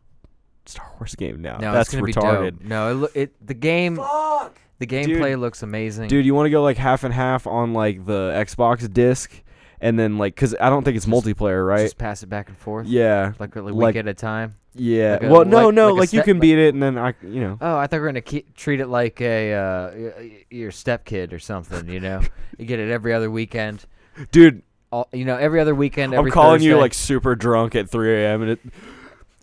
[0.65, 1.57] Star Wars game now.
[1.57, 2.61] No, That's retarded.
[2.61, 6.07] No, it, it the game the gameplay looks amazing.
[6.07, 9.31] Dude, you want to go like half and half on like the Xbox disc,
[9.79, 11.83] and then like, cause I don't think it's multiplayer, right?
[11.83, 12.87] Just pass it back and forth.
[12.87, 14.55] yeah, Like a week at a time.
[14.73, 15.13] Yeah.
[15.13, 16.81] like a- well, no, like- no, like like, you step- can like- beat it, and
[16.83, 17.57] then I, you know.
[17.61, 21.33] Oh, I thought we were gonna ke- treat it like a uh, y- your stepkid
[21.33, 21.87] or something.
[21.89, 22.21] You know,
[22.57, 23.85] you get it every other weekend.
[24.31, 26.13] Dude, All, you know, every other weekend.
[26.13, 28.41] I'm Every calling you like super drunk at 3 a.m.
[28.41, 28.59] and it.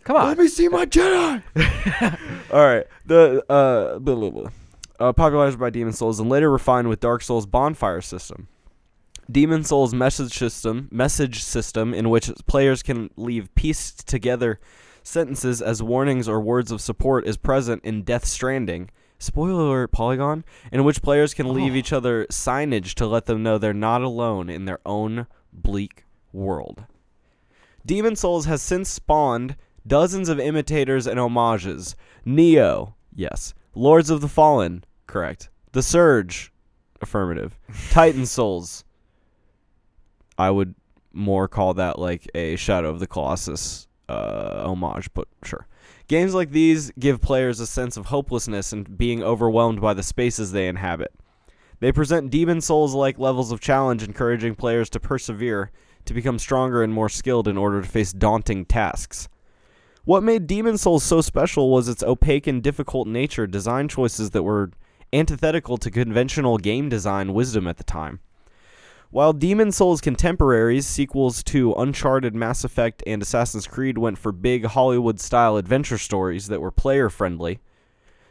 [0.03, 0.27] come on.
[0.27, 1.41] Let me see my Jedi.
[2.53, 4.49] All right, the uh, blah, blah, blah.
[4.99, 8.47] uh, popularized by Demon Souls and later refined with Dark Souls bonfire system.
[9.31, 14.59] Demon Souls message system, message system in which players can leave pieced together
[15.09, 18.89] sentences as warnings or words of support is present in Death Stranding.
[19.17, 21.75] Spoiler alert, Polygon, in which players can leave Oh.
[21.75, 26.85] each other signage to let them know they're not alone in their own bleak world.
[27.85, 31.95] Demon Souls has since spawned dozens of imitators and homages.
[32.25, 33.53] Nioh, yes.
[33.75, 35.49] Lords of the Fallen, correct.
[35.73, 36.53] The Surge,
[37.01, 37.57] affirmative.
[37.89, 38.85] Titan Souls,
[40.37, 40.75] I would
[41.11, 45.67] more call that like a Shadow of the Colossus uh, homage, but sure.
[46.07, 50.51] Games like these give players a sense of hopelessness and being overwhelmed by the spaces
[50.51, 51.13] they inhabit.
[51.79, 55.71] They present Demon Souls like levels of challenge, encouraging players to persevere,
[56.05, 59.29] to become stronger and more skilled in order to face daunting tasks.
[60.03, 64.43] What made Demon Souls so special was its opaque and difficult nature, design choices that
[64.43, 64.71] were
[65.13, 68.19] antithetical to conventional game design wisdom at the time.
[69.11, 74.65] While Demon Souls contemporaries, sequels to Uncharted, Mass Effect, and Assassin's Creed went for big
[74.65, 77.59] Hollywood style adventure stories that were player friendly,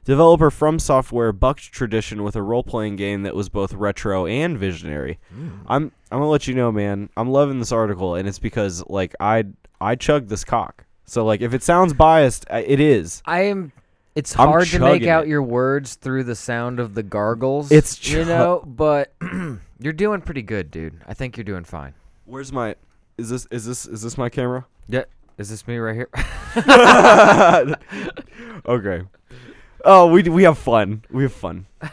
[0.04, 4.56] developer From Software bucked tradition with a role playing game that was both retro and
[4.56, 5.18] visionary.
[5.34, 5.48] Hmm.
[5.66, 7.08] I'm I'm gonna let you know, man.
[7.16, 9.46] I'm loving this article, and it's because like I
[9.80, 10.84] I chugged this cock.
[11.06, 13.20] So like if it sounds biased, I- it is.
[13.26, 13.72] I am.
[14.18, 15.28] It's I'm hard to make chugging out it.
[15.28, 17.70] your words through the sound of the gargles.
[17.70, 19.14] It's you chug- know, but
[19.80, 21.00] you're doing pretty good, dude.
[21.06, 21.94] I think you're doing fine.
[22.24, 22.74] Where's my?
[23.16, 24.66] Is this is this is this my camera?
[24.88, 25.04] Yeah.
[25.38, 26.08] Is this me right here?
[28.66, 29.02] okay.
[29.84, 31.04] Oh, we we have fun.
[31.10, 31.66] We have fun.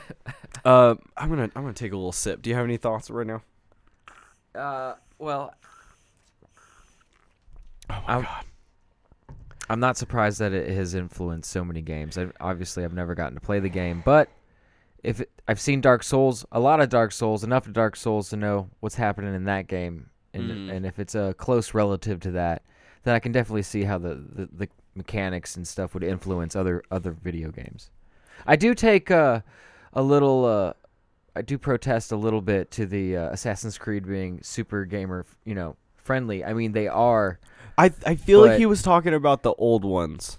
[0.63, 2.41] Uh, I'm gonna I'm gonna take a little sip.
[2.41, 3.43] Do you have any thoughts right now?
[4.59, 5.53] uh, well,
[7.87, 8.45] Oh my I'm- god.
[9.69, 12.17] I'm not surprised that it has influenced so many games.
[12.17, 14.29] I, obviously, I've never gotten to play the game, but
[15.03, 18.29] if it, I've seen Dark Souls, a lot of Dark Souls, enough of Dark Souls
[18.29, 20.71] to know what's happening in that game, and Mm.
[20.75, 22.61] and if it's a close relative to that,
[23.03, 26.83] then I can definitely see how the, the, the mechanics and stuff would influence other
[26.91, 27.89] other video games.
[28.45, 29.41] I do take uh,
[29.93, 30.45] a little.
[30.45, 30.73] Uh,
[31.37, 35.53] I do protest a little bit to the uh, Assassin's Creed being super gamer, you
[35.53, 35.75] know,
[36.05, 36.45] friendly.
[36.45, 37.39] I mean, they are.
[37.77, 40.37] I I feel like he was talking about the old ones.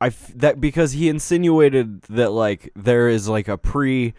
[0.00, 4.14] I f- that because he insinuated that like there is like a pre,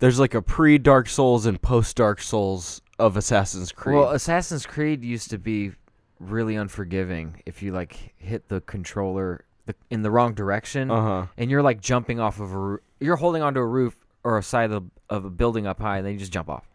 [0.00, 3.96] there's like a pre Dark Souls and post Dark Souls of Assassin's Creed.
[3.96, 5.72] Well, Assassin's Creed used to be
[6.18, 11.26] really unforgiving if you like hit the controller the, in the wrong direction uh huh.
[11.36, 14.70] and you're like jumping off of a you're holding onto a roof or a side
[14.70, 16.68] of, of a building up high and then you just jump off.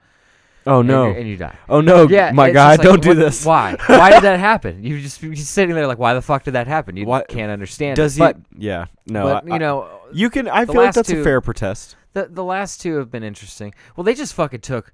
[0.67, 1.05] Oh and no.
[1.11, 1.55] And, you die.
[1.69, 2.07] oh no.
[2.07, 2.79] Yeah, my God!
[2.79, 3.45] like, don't do this.
[3.45, 3.75] Why?
[3.87, 4.83] Why did that happen?
[4.83, 6.97] You just you're just sitting there like, why the fuck did that happen?
[6.97, 7.95] You Why- can't understand.
[7.95, 8.21] Does it.
[8.21, 8.27] he?
[8.27, 8.85] But, yeah.
[9.05, 9.23] No.
[9.23, 10.47] but I- you know, you can.
[10.47, 11.95] I feel like that's a fair protest.
[12.13, 13.73] the the last two have been interesting.
[13.95, 14.91] Well, they just fucking took,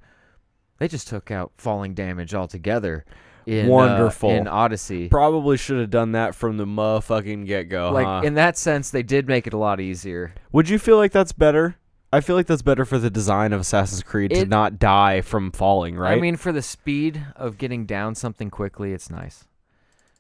[0.78, 3.06] they just took out falling damage altogether.
[3.46, 4.30] In, uh, Wonderful.
[4.30, 5.10] in Odyssey.
[5.10, 7.92] Probably should have done that from the motherfucking get go.
[7.92, 8.22] like huh?
[8.24, 10.34] in that sense, they did make it a lot easier.
[10.54, 11.76] Would you feel like that's better?
[12.14, 15.22] I feel like that's better for the design of Assassin's Creed to It- not die
[15.22, 16.16] from falling, right?
[16.16, 19.46] I mean, for the speed of getting down something quickly, it's nice.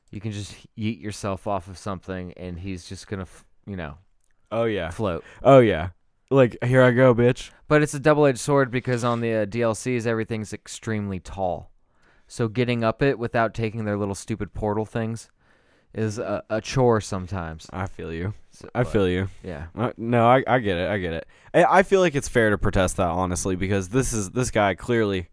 [0.10, 3.98] You can just yeet yourself off of something, and he's just gonna, f- you know,
[4.52, 5.24] oh yeah, float.
[5.44, 5.90] oh yeah.
[6.32, 7.52] like here I go, bitch.
[7.68, 11.70] But it's a double-edged sword because on the uh, DLCs everything's extremely tall,
[12.28, 15.30] so getting up it without taking their little stupid portal things
[15.94, 17.68] is a, a chore sometimes.
[17.72, 18.34] I feel you.
[18.52, 19.30] So, I but, feel you.
[19.44, 19.68] yeah.
[19.76, 20.90] Uh, no, I, I get it.
[20.90, 21.28] I get it.
[21.54, 24.76] I, I feel like it's fair to protest that honestly because this is this guy
[24.76, 25.28] clearly.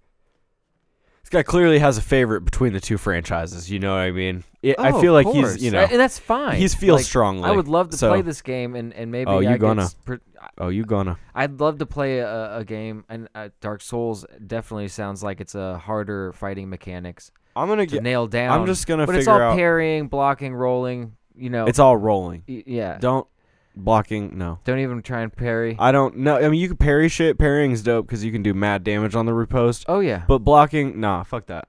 [1.23, 3.71] This guy clearly has a favorite between the two franchises.
[3.71, 4.43] You know what I mean?
[4.63, 6.57] It, I Oh, feel of like he's you know and that's fine.
[6.57, 7.49] he feels Like, strongly.
[7.49, 9.89] I would love to So- play this game, and, and maybe Oh, you I gonna.
[10.05, 10.15] pr-
[10.57, 11.19] Oh, you gonna?
[11.35, 15.55] I'd love to play a, a game, and uh, Dark Souls definitely sounds like it's
[15.55, 18.03] a harder fighting mechanics I'm gonna to get.
[18.03, 18.51] nail down.
[18.61, 19.57] I'm just gonna but figure it's all out.
[19.57, 21.17] parrying, blocking, rolling.
[21.37, 22.45] You know, It's all rolling.
[22.49, 22.99] y- yeah.
[22.99, 23.27] Don't
[23.75, 24.37] blocking.
[24.37, 24.59] No.
[24.65, 25.77] Don't even try and parry.
[25.79, 26.37] I don't know.
[26.37, 27.39] I mean, you can parry shit.
[27.39, 29.85] Parrying's dope because you can do mad damage on the riposte.
[29.89, 30.25] oh yeah.
[30.29, 31.69] But blocking, nah, fuck that.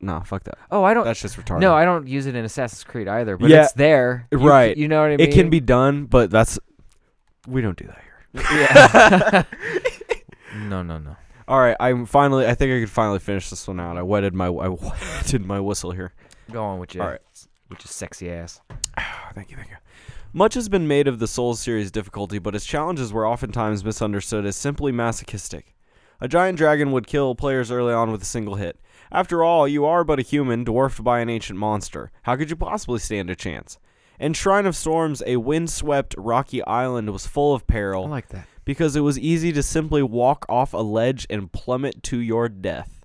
[0.00, 0.58] Nah, fuck that.
[0.70, 1.04] oh, I don't.
[1.04, 1.60] That's just retarded.
[1.60, 3.36] No, I don't use it in Assassin's Creed either.
[3.36, 4.26] But Yeah, it's there.
[4.32, 4.76] You c- right.
[4.76, 5.20] You, know what I mean?
[5.28, 6.58] it can be done, but that's
[7.46, 8.08] we don't do that here.
[8.52, 9.42] Yeah.
[10.68, 11.16] no, no, no.
[11.48, 12.46] All right, I'm finally.
[12.46, 13.96] I think I could finally finish this one out.
[13.96, 16.12] I wetted my I wetted my whistle here.
[16.50, 17.02] Go on with you.
[17.02, 17.20] All right.
[17.68, 18.60] With your sexy ass.
[19.34, 19.76] thank you, thank you.
[20.34, 24.46] Much has been made of the Souls series difficulty, but its challenges were oftentimes misunderstood
[24.46, 25.74] as simply masochistic.
[26.20, 28.78] A giant dragon would kill players early on with a single hit.
[29.10, 32.10] After all, you are but a human, dwarfed by an ancient monster.
[32.22, 33.78] How could you possibly stand a chance?
[34.18, 38.46] In Shrine of Storms, a windswept, rocky island was full of peril I like that.
[38.64, 43.04] Because it was easy to simply walk off a ledge and plummet to your death.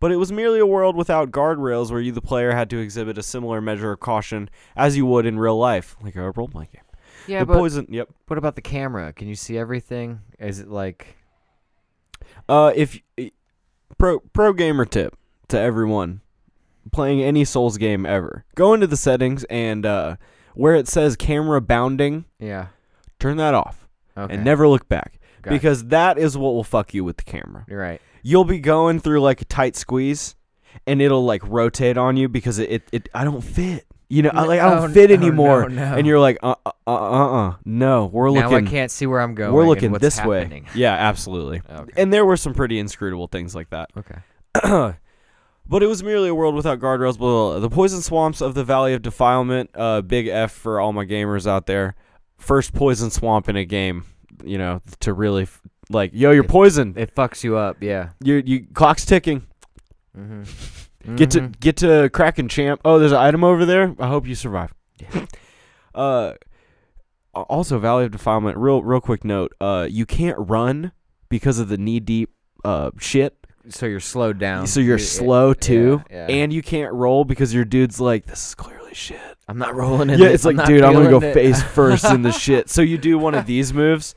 [0.00, 3.18] But it was merely a world without guardrails where you, the player, had to exhibit
[3.18, 6.70] a similar measure of caution as you would in real life, like a role playing
[6.72, 6.82] game.
[7.28, 7.86] Yeah, the but poison.
[7.88, 8.08] Yep.
[8.26, 9.12] what about the camera?
[9.12, 10.20] Can you see everything?
[10.40, 11.16] Is it like?
[12.48, 12.98] Uh, if
[13.98, 15.16] pro pro gamer tip
[15.48, 16.20] to everyone
[16.90, 20.16] playing any Souls game ever, go into the settings and uh,
[20.54, 22.68] where it says camera bounding, Yeah.
[23.20, 23.81] turn that off
[24.16, 24.34] Okay.
[24.34, 25.54] and never look back Gotcha.
[25.56, 27.64] because that is what will fuck you with the camera.
[27.68, 28.00] You're right.
[28.22, 30.36] you'll be going through like a tight squeeze
[30.86, 33.86] and it'll like rotate on you because it, it, it I don't fit.
[34.08, 35.68] You know, I, like I don't No, fit no, anymore.
[35.70, 35.96] no, no.
[35.96, 38.50] And you're like, uh, uh, uh, uh, uh, no, we're looking.
[38.50, 39.52] now I can't see where I'm going.
[39.54, 40.64] we're and looking what's this happening.
[40.64, 40.70] way.
[40.74, 41.62] Yeah, absolutely.
[41.70, 41.92] Okay.
[41.96, 43.88] And there were some pretty inscrutable things like that.
[43.96, 44.18] okay.
[45.66, 47.16] but it was merely a world without guardrails.
[47.16, 47.60] Blah, blah, blah.
[47.60, 49.70] The poison swamps of the Valley of Defilement.
[49.74, 51.94] Uh, big F for all my gamers out there.
[52.42, 54.04] First poison swamp in a game.
[54.44, 56.98] You know, to really f- like, yo, you're It- poisoned.
[56.98, 57.76] It fucks you up.
[57.80, 58.10] Yeah.
[58.20, 59.46] You you clock's ticking.
[60.18, 61.16] Mm-hmm.
[61.16, 62.80] Get to get to Kraken champ.
[62.84, 63.94] Oh, there's an item over there.
[63.98, 64.74] I hope you survive.
[65.94, 66.32] uh,
[67.34, 68.56] a- also Valley of Defilement.
[68.58, 69.52] Real real quick note.
[69.60, 70.92] Uh, you can't run
[71.28, 72.30] because of the knee deep
[72.64, 73.36] uh shit.
[73.68, 74.66] So you're slowed down.
[74.66, 76.34] So you're You- slow too, yeah, yeah.
[76.34, 79.20] and you can't roll because your dude's like, this is clearly shit.
[79.52, 80.18] I'm not rolling in.
[80.18, 80.32] yeah, it.
[80.34, 81.34] it's I'm like, dude, I'm gonna go it.
[81.34, 82.68] face first in the shit.
[82.70, 84.14] So you do one of these moves.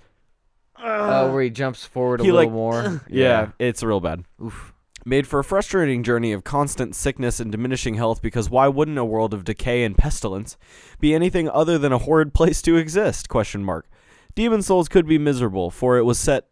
[0.78, 3.02] Oh, where he jumps forward a He, little like, more.
[3.10, 4.24] Yeah, it's real bad.
[4.44, 4.74] Oof.
[5.06, 9.06] made for a frustrating journey of constant sickness and diminishing health because why wouldn't a
[9.06, 10.58] world of decay and pestilence
[11.00, 13.88] be anything other than a horrid place to exist question mark
[14.36, 16.48] demon souls could be miserable for it was set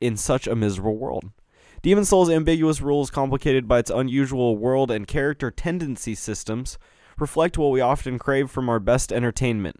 [0.00, 1.30] in such a miserable world
[1.82, 6.76] demon souls ambiguous rules complicated by its unusual world and character tendency systems
[7.18, 9.76] reflect what we often crave from our best entertainment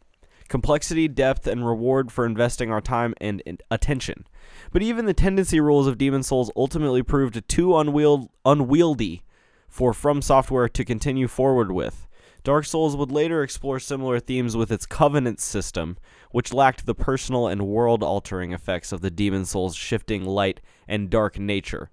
[0.48, 4.24] complexity depth and reward for investing our time and, attention
[4.70, 9.22] but even the tendency rules of Demon Souls ultimately proved too unwield- unwieldy
[9.68, 12.06] for From Software to continue forward with.
[12.44, 15.96] Dark Souls would later explore similar themes with its Covenant system,
[16.30, 21.10] which lacked the personal and world altering effects of the Demon Souls' shifting light and
[21.10, 21.90] dark nature.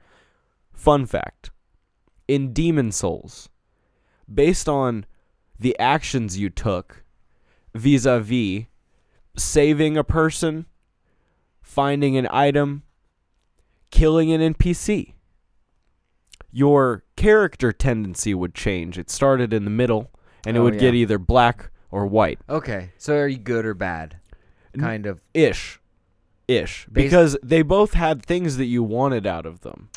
[0.72, 1.50] Fun fact
[2.28, 3.50] In Demon Souls,
[4.32, 5.06] based on
[5.64, 7.04] the actions you took
[7.74, 8.66] vis a vis
[9.38, 10.66] saving a person,
[11.62, 12.84] finding an item,
[13.92, 15.14] killing an NPC.
[16.52, 18.98] Your character tendency would change.
[19.00, 20.12] It started in the middle,
[20.46, 22.40] and it Oh, would get either black or white.
[22.48, 22.92] Okay.
[22.98, 24.18] So are you good or bad?
[24.78, 25.22] Kind of.
[25.34, 25.80] Ish.
[26.48, 26.86] Ish.
[26.88, 29.90] Bas- Because they both had things that you wanted out of them.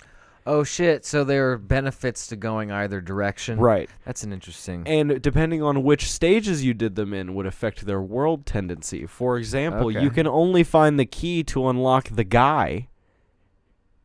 [0.47, 1.05] Oh shit.
[1.05, 3.59] So there are benefits to going either direction.
[3.59, 3.91] Right.
[4.05, 4.87] That's an interesting.
[4.87, 9.07] And depending on which stages you did them in would affect their world tendency.
[9.07, 12.89] For example, you can only find the key to unlock the guy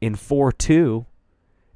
[0.01, 1.05] in 4 2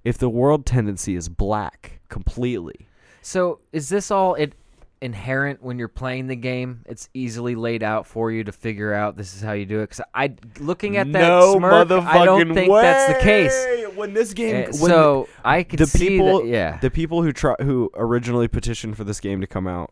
[0.04, 2.88] if the world tendency is black completely.
[3.21, 4.54] So is this all it
[5.01, 6.81] inherent when you're playing the game?
[6.86, 9.89] It's easily laid out for you to figure out this is how you do it.
[9.89, 12.81] Because I, looking at that no smirk, motherfucking I don't think way.
[12.81, 13.65] that's the case.
[13.95, 16.47] When this game, Uh, when so I could the see people, that.
[16.47, 16.77] Yeah.
[16.79, 19.91] the people who try who originally petitioned for this game to come out,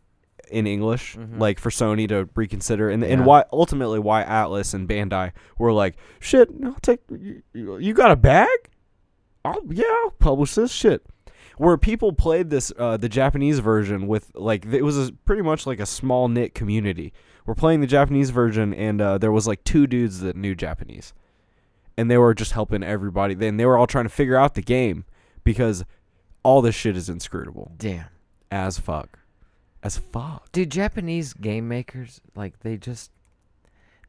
[0.52, 1.40] in English, Mhm.
[1.40, 3.10] like for Sony to reconsider, and Yeah.
[3.10, 7.00] and why ultimately why Atlus and Bandai were like, shit, I'll take.
[7.10, 8.50] You, you got a bag?
[9.46, 11.02] I'll yeah, I'll publish this shit.
[11.58, 15.68] Where people played this, uh, the Japanese version with like it was a, pretty much
[15.68, 17.14] like a small knit community.
[17.46, 21.14] We're playing the Japanese version, and uh, there was like two dudes that knew Japanese,
[21.98, 23.34] and they were just helping everybody.
[23.34, 25.06] Then they were all trying to figure out the game
[25.44, 25.84] because
[26.42, 28.06] all this shit is inscrutable Damn.
[28.52, 29.20] as fuck,
[29.84, 30.52] as fuck.
[30.52, 33.12] Dude, Japanese game makers, like they just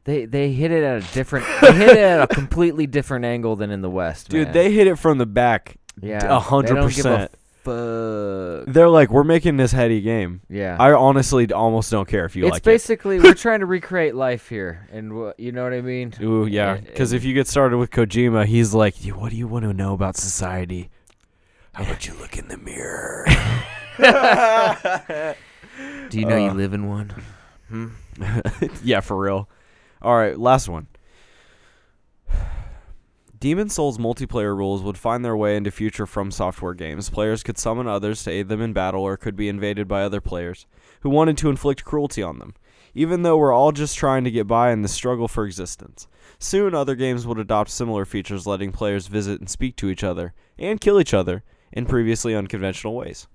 [0.05, 3.57] they they hit it at a different they hit it at a completely different angle
[3.57, 4.29] than in the West.
[4.29, 4.55] Dude, man.
[4.55, 5.77] they hit it from the back.
[6.01, 7.31] Yeah a hundred they don't give a percent.
[7.65, 8.67] Fuck.
[8.75, 10.43] They're like, we're making this heady game.
[10.51, 10.77] Yeah.
[10.79, 14.15] I honestly almost don't care if you it's like It's basically we're trying to recreate
[14.15, 16.13] life here, and wha- you know what I mean.
[16.21, 16.77] Ooh, yeah.
[16.77, 19.95] Because if you get started with Kojima, he's like, what do you want to know
[19.95, 20.91] about society?
[21.73, 23.25] How about you look in the mirror?
[26.11, 26.55] Do you know you Uh.
[26.55, 27.13] live in one?
[27.69, 27.89] Hmm?
[28.85, 29.49] yeah, for real.
[30.03, 30.87] All right, last one.
[33.45, 37.11] Demon's Souls multiplayer rules would find their way into future From Software games.
[37.11, 40.23] Players could summon others to aid them in battle or could be invaded by other
[40.23, 40.65] players
[41.03, 42.55] who wanted to inflict cruelty on them,
[42.95, 46.09] even though we're all just trying to get by in the struggle for existence.
[46.39, 50.33] Soon, other games would adopt similar features, letting players visit and speak to each other
[50.59, 53.29] and kill each other in previously unconventional ways.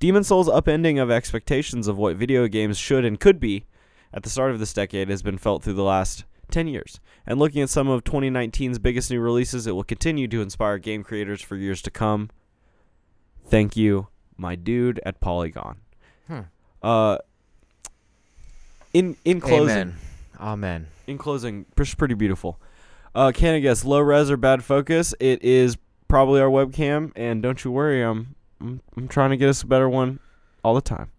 [0.00, 3.66] Demon's Souls' upending of expectations of what video games should and could be
[4.12, 7.00] at the start of this decade has been felt through the last 10 years.
[7.26, 11.04] And looking at some of 2019's biggest new releases, it will continue to inspire game
[11.04, 12.30] creators for years to come.
[13.46, 15.78] Thank you, my dude at Polygon.
[16.26, 16.40] Hmm.
[16.82, 17.18] Uh,
[18.92, 19.94] in in closing, Amen.
[20.40, 20.86] Amen.
[21.06, 22.60] in closing, pr- pretty beautiful.
[23.14, 25.14] Uh, can I guess low res or bad focus?
[25.18, 25.76] It is
[26.08, 29.66] probably our webcam, and don't you worry, I'm I'm, I'm trying to get us a
[29.66, 30.20] better one
[30.62, 31.10] all the time.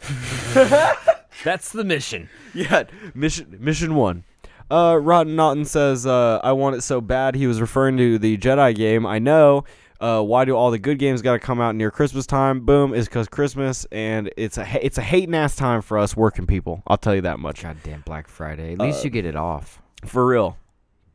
[1.44, 2.28] That's the mission.
[2.54, 4.24] Yeah, mission mission one.
[4.70, 8.36] Uh, Rotten Naughton says, uh, "I want it so bad." He was referring to the
[8.38, 9.06] Jedi game.
[9.06, 9.64] I know.
[10.00, 12.64] Uh, why do all the good games got to come out near Christmas time?
[12.64, 16.16] Boom, is because Christmas, and it's a ha- it's a hating ass time for us
[16.16, 16.82] working people.
[16.86, 18.72] I'll tell you that much Goddamn Black Friday.
[18.72, 20.56] At least Uh, you get it off, for real.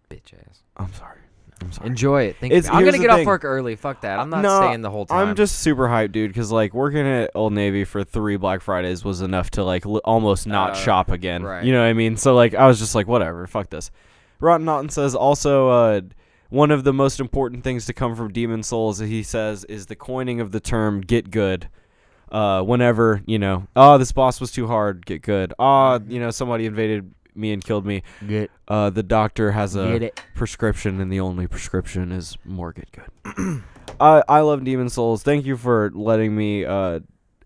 [0.10, 0.60] bitch ass.
[0.78, 1.20] I'm sorry.
[1.66, 1.88] I'm sorry.
[1.90, 2.38] Enjoy it.
[2.38, 3.22] Think It's- I'm here's gonna the get thing.
[3.28, 3.76] off work early.
[3.76, 4.20] Fuck that.
[4.20, 5.30] I'm not No, staying the whole time.
[5.30, 9.04] I'm just super hyped, dude, because like working at Old Navy for three Black Fridays
[9.04, 11.44] was enough to like l- almost not Uh, shop again.
[11.44, 11.64] right.
[11.64, 12.16] You know what I mean?
[12.18, 13.92] So like I was just like, whatever, fuck this.
[14.40, 16.02] Rotten Naughton says also uh,
[16.50, 19.96] one of the most important things to come from Demon's Souls, he says, is the
[19.96, 21.68] coining of the term "get good."
[22.32, 25.54] Uh, whenever you know, oh, this boss was too hard, get good.
[25.60, 28.04] Ah, you know, somebody invaded me and killed me.
[28.28, 30.22] get Uh, the doctor has a it.
[30.36, 33.64] prescription, and the only prescription is more get good.
[34.00, 35.24] I I love Demon's Souls.
[35.24, 37.00] Thank you for letting me uh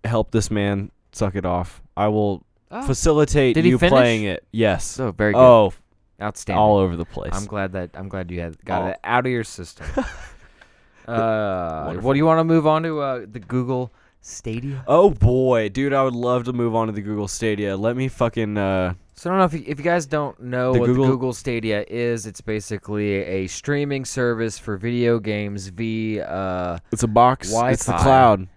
[0.05, 1.81] help this man suck it off.
[1.97, 3.91] I will Oh, facilitate Did he you finish?
[3.91, 4.45] playing it.
[4.51, 4.85] Yes.
[4.85, 5.39] so very good.
[5.39, 5.73] oh,
[6.21, 6.59] Outstanding.
[6.61, 7.31] all over the place.
[7.33, 8.87] I'm glad that I'm glad you had got Oh.
[8.89, 9.87] it out of your system.
[11.07, 12.07] uh, Wonderful.
[12.07, 12.99] what do you want to move on to?
[12.99, 14.83] Uh, the Google Stadia.
[14.87, 17.75] oh boy, dude, I would love to move on to the Google Stadia.
[17.77, 20.71] Let me fucking uh So I don't know if you, if you guys don't know
[20.71, 22.25] The what Google- Google Stadia is.
[22.25, 27.51] It's basically a streaming service for video games via uh, it's a box.
[27.53, 28.47] It's the cloud.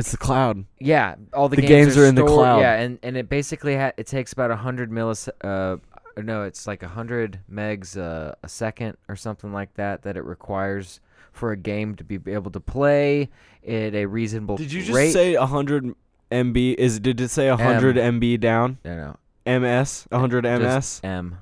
[0.00, 0.64] It's the cloud.
[0.80, 2.58] yeah, all the, The games, games are in the cloud.
[2.58, 5.76] Yeah, and, and it basically ha- it takes about hundred millis uh
[6.20, 10.98] no, it's like hundred megs uh, a second or something like that that it requires
[11.30, 13.30] for a game to be able to play
[13.64, 15.12] at a reasonable Did you just rate.
[15.12, 15.94] say 100
[16.32, 18.78] MB is did it say 100 MB down?
[18.84, 20.06] no, no, MS?
[20.10, 20.60] 100 MS?
[20.60, 21.38] just M.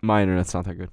[0.00, 0.90] My internet's not that good.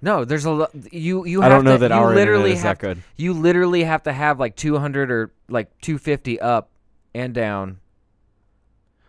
[0.00, 0.70] No, there's a lot.
[0.92, 1.40] You you.
[1.40, 3.02] I have don't know to, that you our literally internet is have that good.
[3.16, 6.70] You literally have to have like 200 or like 250 up
[7.14, 7.80] and down,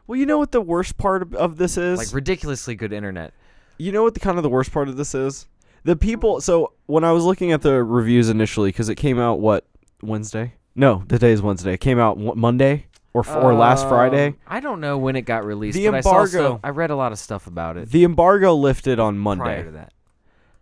[0.08, 1.98] Well, you know what the worst part of, of this is?
[2.00, 3.34] like ridiculously good internet.
[3.78, 5.48] you know what the kind of the worst part of this is?
[5.84, 6.42] The people.
[6.42, 9.66] So when I was looking at the reviews initially, because it came out what
[10.02, 10.54] Wednesday?
[10.76, 11.74] No, today is Wednesday.
[11.74, 12.88] It came out Monday
[13.20, 14.28] or f- or last Friday.
[14.28, 15.78] Um, I don't know when it got released.
[15.78, 16.28] The but I, saw embargo.
[16.30, 19.64] stuff, I read a lot of stuff about it The embargo lifted on prior Monday,
[19.64, 19.94] to that.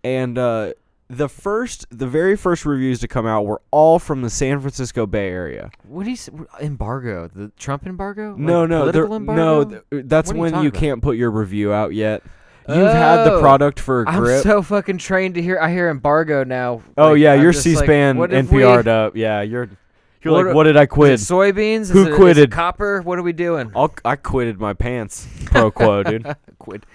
[0.03, 0.74] and uh,
[1.10, 5.05] the first, the very first reviews to come out were all from the San Francisco
[5.05, 5.72] Bay Area.
[5.88, 6.30] What do you s-
[6.60, 7.30] embargo?
[7.34, 8.36] The Trump embargo?
[8.38, 9.41] no, Like no, political embargo?
[9.64, 9.82] no.
[9.91, 10.80] th- that's What are you when talking you about?
[10.80, 12.24] can't put your review out yet.
[12.70, 15.58] You've had the Oh, product for a I'm so fucking trained to hear.
[15.58, 16.82] I hear embargo now.
[16.97, 19.16] oh Like, yeah, I'm you're just like, C-SPAN what if NPR'd up.
[19.16, 19.70] Yeah, you're.
[20.24, 21.20] You're What like, what did I quit?
[21.20, 21.91] Soybeans?
[21.91, 22.51] Who is it, is it quitted?
[22.51, 23.01] copper?
[23.01, 23.72] What are we doing?
[23.76, 25.28] I'll, I quitted my pants.
[25.45, 26.26] Pro quo, dude.
[26.59, 26.86] Quit,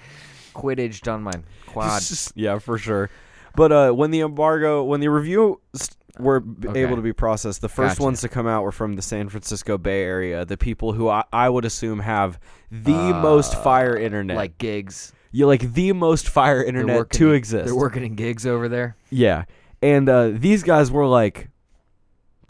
[0.54, 1.32] quiddaged on my
[1.66, 2.02] quad.
[2.34, 3.10] Yeah, for sure.
[3.56, 6.82] But uh, when the embargo, when the review s- were b- Okay.
[6.82, 7.60] able to be processed.
[7.62, 8.02] The first Gotcha.
[8.02, 10.44] ones to come out were from the San Francisco Bay Area.
[10.44, 12.38] The people who I, I would assume have
[12.70, 15.12] the most fire internet, Uh, like gigs.
[15.30, 17.66] you like the most fire internet working to exist.
[17.66, 18.96] They're working in gigs over there.
[19.10, 19.44] Yeah.
[19.80, 21.48] And uh, these guys were like,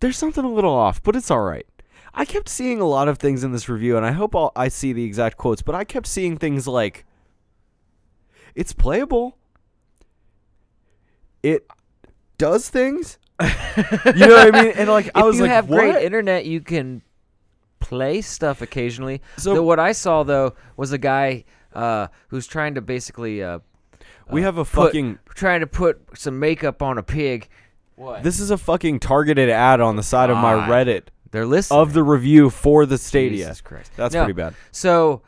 [0.02, 1.66] there's something a little off, but it's all right.
[2.12, 4.68] I kept seeing a lot of things in this review, and I hope I'll, I
[4.68, 7.06] see the exact quotes, but I kept seeing things like,
[8.54, 9.38] it's playable.
[11.42, 11.66] It
[12.38, 13.18] does things.
[13.40, 14.72] you know what I mean?
[14.76, 15.78] And like, I if was you like, have what?
[15.80, 17.02] great internet, you can
[17.80, 19.22] play stuff occasionally.
[19.38, 23.60] So- So what I saw though was a guy uh, who's trying to basically uh,
[24.30, 25.18] we uh, have a put- fucking.
[25.34, 27.48] trying to put some makeup on a pig.
[27.96, 28.22] What?
[28.22, 30.68] This is a fucking targeted ad on the side of my God.
[30.68, 33.44] Reddit They're listening of the review for the Stadia.
[33.46, 33.92] Jesus Christ.
[33.96, 34.54] That's No, pretty bad.
[34.70, 35.22] So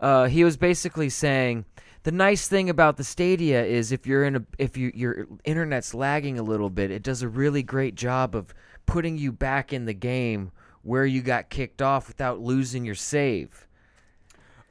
[0.00, 1.64] uh, he was basically saying
[2.02, 5.94] the nice thing about the Stadia is if you're in a if you your internet's
[5.94, 8.52] lagging a little bit, it does a really great job of
[8.86, 10.50] putting you back in the game
[10.82, 13.66] where you got kicked off without losing your save.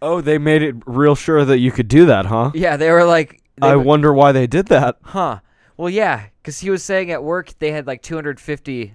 [0.01, 2.51] Oh, they made it real sure that you could do that, huh?
[2.53, 4.97] Yeah, they were like, they I were- wonder why they did that.
[5.01, 5.39] huh?
[5.75, 8.93] Well, yeah, because he was saying at work they had like 250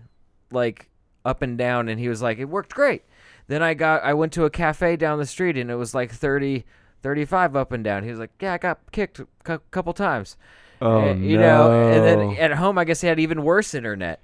[0.53, 0.89] like
[1.23, 3.03] up and down, and he was like, it worked great.
[3.47, 6.11] Then I got I went to a cafe down the street and it was like
[6.11, 6.65] 30,
[7.03, 8.05] 35 up and down.
[8.05, 10.39] He was like, yeah, I got kicked a cou- couple times.
[10.81, 14.23] Oh Uh, you know, and then at home I guess he had even worse internet.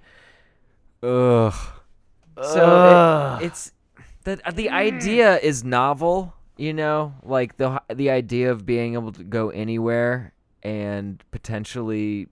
[1.03, 1.53] Ugh.
[2.43, 3.73] So it, it's
[4.25, 9.23] the the idea is novel, you know, like the the idea of being able to
[9.23, 12.29] go anywhere and potentially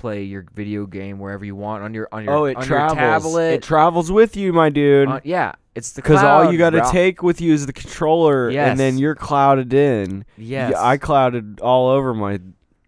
[0.00, 2.96] play your video game wherever you want on your on your oh, it on travels.
[2.98, 3.52] your tablet.
[3.54, 5.08] It travels with you, my dude.
[5.08, 8.48] on- yeah, it's the Because all you got to take with you is the controller,
[8.50, 10.24] and then you're clouded in.
[10.36, 10.72] Yes.
[10.72, 12.40] Yeah, I clouded all over my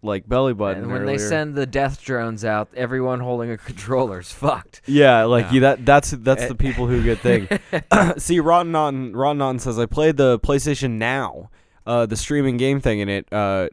[0.05, 0.83] like belly button.
[0.83, 4.81] and when they send the death drones out, everyone holding a controller's fucked.
[4.85, 5.51] Yeah, like Yeah.
[5.53, 6.47] you, that that's that's Eh.
[6.49, 7.47] the people who get thing.
[8.17, 11.49] See, Rotten Naughton, Rotten Naughton says I played the PlayStation Now,
[11.87, 13.69] uh, the streaming game thing, and it uh,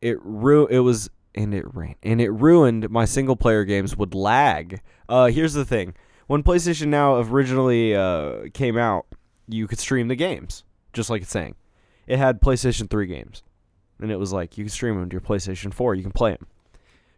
[0.00, 4.12] it ru- it was and it ran and it ruined my single player games would
[4.12, 4.82] lag.
[5.08, 5.94] Uh, here's the thing:
[6.26, 9.06] when PlayStation Now originally uh, came out,
[9.46, 11.54] you could stream the games, just like it's saying.
[12.06, 13.42] It had PlayStation 3 games,
[14.00, 15.94] and it was like you can stream them to your PlayStation 4.
[15.94, 16.46] You can play them.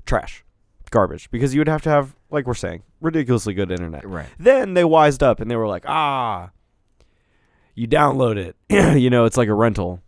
[0.05, 0.45] Trash,
[0.91, 4.07] garbage, because you would have to have, like we're saying, ridiculously good internet.
[4.07, 4.27] Right.
[4.39, 6.51] Then they wised up and they were like, ah,
[7.75, 8.57] you download it.
[9.01, 10.03] you know, it's like a rental.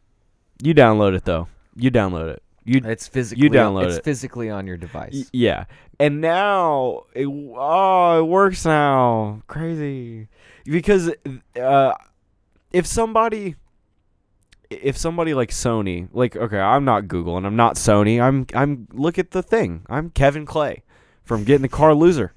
[0.63, 1.49] You download it though.
[1.77, 2.43] You download it.
[2.65, 4.05] You It's physically you download it's it.
[4.05, 5.13] physically on your device.
[5.13, 5.65] Y- yeah.
[5.99, 9.43] And now it oh it works now.
[9.49, 10.29] Crazy.
[10.65, 11.11] Because
[11.61, 11.93] uh
[12.73, 13.57] if somebody
[14.71, 18.21] if somebody like Sony, like okay, I'm not Google and I'm not Sony.
[18.21, 19.85] I'm I'm look at the thing.
[19.89, 20.83] I'm Kevin Clay
[21.25, 22.33] from Get in the Car Loser.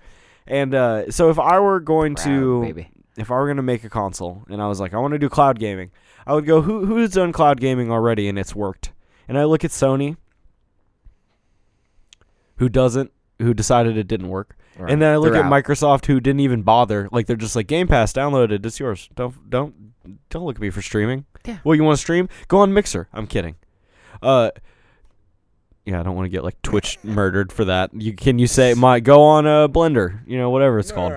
[0.48, 2.90] And uh so if I were going Proud to baby.
[3.18, 5.20] if I were going to make a console and I was like I want to
[5.20, 5.92] do cloud gaming,
[6.28, 8.92] I would go who who's done cloud gaming already and it's worked.
[9.28, 10.18] And I look at Sony
[12.58, 14.58] who doesn't who decided it didn't work.
[14.78, 14.92] Right.
[14.92, 15.52] And then I look They're at out.
[15.52, 17.10] Microsoft who didn't even bother.
[17.12, 19.10] Like they're just like Game Pass downloaded, it's yours.
[19.16, 19.94] Don't don't
[20.30, 21.26] don't look at me for streaming.
[21.46, 21.58] Yeah.
[21.64, 22.30] Well, you want to stream?
[22.48, 23.08] Go on Mixer.
[23.14, 23.56] I'm kidding.
[24.22, 24.52] Uh
[25.86, 27.92] yeah, I don't want to get like Twitch murdered for that.
[27.94, 31.14] You can you say my go on a Blender, you know, whatever it's called.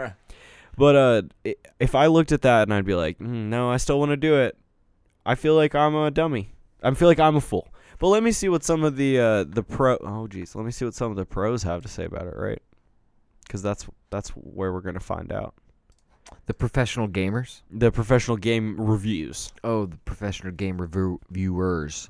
[0.77, 1.23] But uh,
[1.81, 4.17] if I looked at that and I'd be like, mm, no, I still want to
[4.17, 4.57] do it.
[5.27, 6.53] I feel like I'm a dummy.
[6.85, 7.67] I feel like I'm a fool.
[7.99, 9.97] But let me see what some of the uh, the pro.
[9.99, 12.35] Oh, geez, let me see what some of the pros have to say about it,
[12.37, 12.63] right?
[13.45, 15.55] Because that's that's where we're gonna find out
[16.47, 17.63] The professional gamers.
[17.71, 19.53] the professional game reviews.
[19.65, 22.07] Oh, the professional game review- reviewers.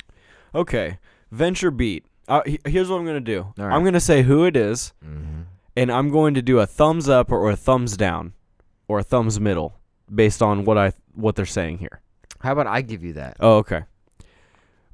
[0.55, 0.99] Okay,
[1.31, 2.05] Venture Beat.
[2.27, 3.47] Uh, here's what I'm gonna do.
[3.57, 3.73] Right.
[3.75, 5.43] I'm gonna say who it is, Mm-hmm.
[5.77, 8.35] and I'm going to do a thumbs up or a thumbs down,
[8.89, 9.79] or a thumbs middle,
[10.15, 12.01] based on what I what they're saying here.
[12.41, 13.37] How about I give you that?
[13.41, 13.85] Oh, okay.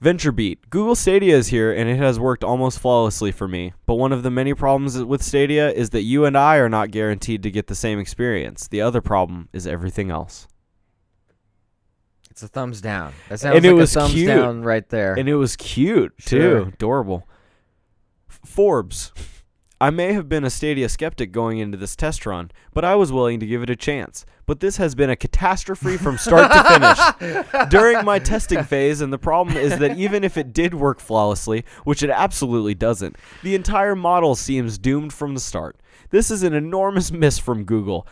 [0.05, 0.59] VentureBeat.
[0.69, 3.73] Google Stadia is here and it has worked almost flawlessly for me.
[3.87, 6.91] But one of the many problems with Stadia is that you and I are not
[6.91, 8.69] guaranteed to get the same experience.
[8.69, 10.47] The other problem is everything else.
[12.31, 13.15] It's a thumbs down.
[13.31, 14.27] That sounds And it was a thumbs cute.
[14.27, 15.15] down right there.
[15.15, 16.41] And it was cute, too.
[16.41, 16.59] Sure.
[16.69, 17.27] Adorable.
[18.29, 19.13] Forbes.
[19.81, 23.13] I may have been a Stadia skeptic going into this test run, but I was
[23.13, 24.25] willing to give it a chance.
[24.47, 27.69] But this has been a catastrophe from start to finish.
[27.71, 31.65] During my testing phase, and the problem is that even if it did work flawlessly,
[31.83, 35.77] which it absolutely doesn't, the entire model seems doomed from the start.
[36.11, 38.07] This is an enormous miss from Google,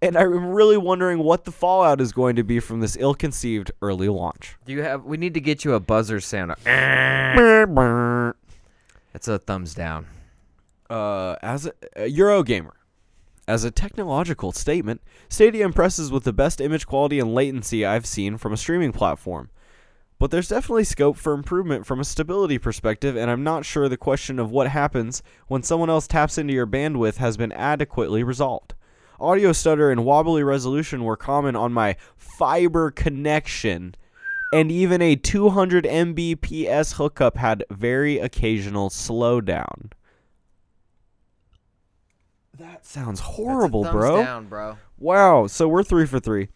[0.00, 4.08] and I'm really wondering what the fallout is going to be from this ill-conceived early
[4.08, 4.56] launch.
[4.64, 5.04] Do you have?
[5.04, 6.54] We need to get you a buzzer sound.
[9.14, 10.06] It's a thumbs down.
[10.90, 12.72] Uh, as a, a Eurogamer,
[13.46, 18.38] As a technological statement, Stadia impresses with the best image quality and latency I've seen
[18.38, 19.50] from a streaming platform.
[20.18, 23.96] But there's definitely scope for improvement from a stability perspective, and I'm not sure the
[23.96, 28.74] question of what happens when someone else taps into your bandwidth has been adequately resolved.
[29.20, 33.94] Audio stutter and wobbly resolution were common on my fiber connection,
[34.52, 39.90] and even a 200 Mbps hookup had very occasional slowdown.
[42.58, 44.22] That sounds horrible, That's a thumbs bro.
[44.22, 44.78] Down, bro.
[44.98, 46.48] Wow, so we're three for three.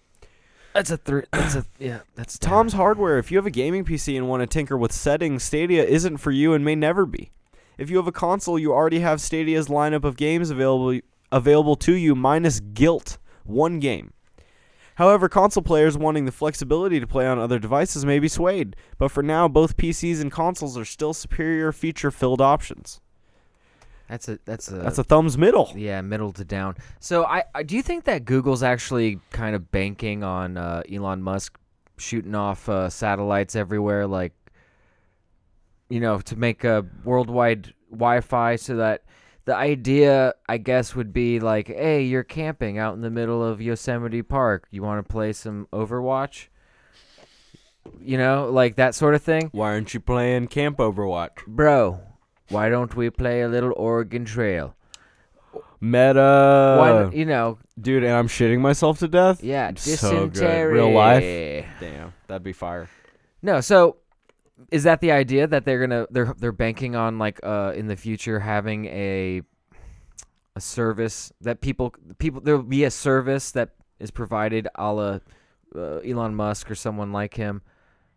[0.73, 1.23] That's a three.
[1.33, 2.01] That's a yeah.
[2.15, 2.51] That's down.
[2.51, 3.19] Tom's Hardware.
[3.19, 6.31] If you have a gaming PC and want to tinker with settings, Stadia isn't for
[6.31, 7.33] you and may never be.
[7.79, 11.01] If you have a console, you already have Stadia's lineup of games available
[11.33, 14.13] available to you minus Gylt, one game.
[14.97, 19.13] However, console players wanting the flexibility to play on other devices may be swayed, but
[19.13, 23.01] for now both PCs and consoles are still superior feature-filled options.
[24.09, 25.71] That's a that's a That's a thumbs middle.
[25.77, 26.77] yeah middle to down.
[26.99, 31.23] So I, I do you think that Google's actually kind of banking on uh, Elon
[31.23, 31.59] Musk
[31.99, 34.33] shooting off uh, satellites everywhere, like
[35.91, 39.05] you know, to make a worldwide Wi-Fi, so that
[39.47, 43.63] the idea, I guess, would be like, hey, you're camping out in the middle of
[43.63, 44.67] Yosemite Park.
[44.71, 46.49] You want to play some Overwatch?
[47.99, 49.49] You know, like that sort of thing.
[49.53, 51.47] Why aren't you playing Camp Overwatch?
[51.47, 52.01] Bro,
[52.51, 54.75] why don't we play a little Oregon Trail?
[55.81, 56.77] Meta.
[56.79, 59.43] Why, you know, Dude, and I'm shitting myself to death?
[59.43, 60.65] yeah, So good.
[60.65, 61.23] Real life?
[61.81, 62.89] Damn, that'd be fire.
[63.43, 63.99] No, so
[64.73, 67.95] is that the idea that they're gonna they're they're banking on like uh in the
[67.95, 69.43] future having a
[70.57, 73.71] a service that people people there'll be a service that
[74.01, 75.19] is provided a la
[75.77, 77.63] uh, Elon Musk or someone like him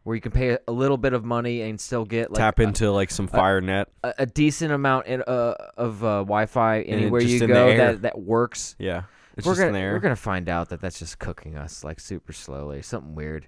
[0.03, 2.59] where you can pay a, a little bit of money and still get like Tap
[2.59, 3.87] a- into like some fire net.
[4.03, 8.75] a, a decent amount in, uh, of uh, Wi-Fi anywhere you go that that works.
[8.79, 9.03] Yeah.
[9.37, 9.93] It's we're just gonna in the air.
[9.93, 13.47] we're gonna find out that that's just cooking us like super slowly, something weird.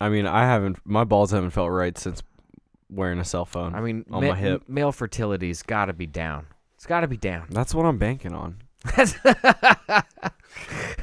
[0.00, 0.78] I mean, I haven't.
[0.84, 2.22] My balls haven't felt right since
[2.88, 3.74] wearing a cell phone.
[3.74, 4.62] I mean, on ma- my hip.
[4.66, 6.46] male fertility's got to be down.
[6.76, 7.46] It's got to be down.
[7.50, 8.56] That's what I'm banking on.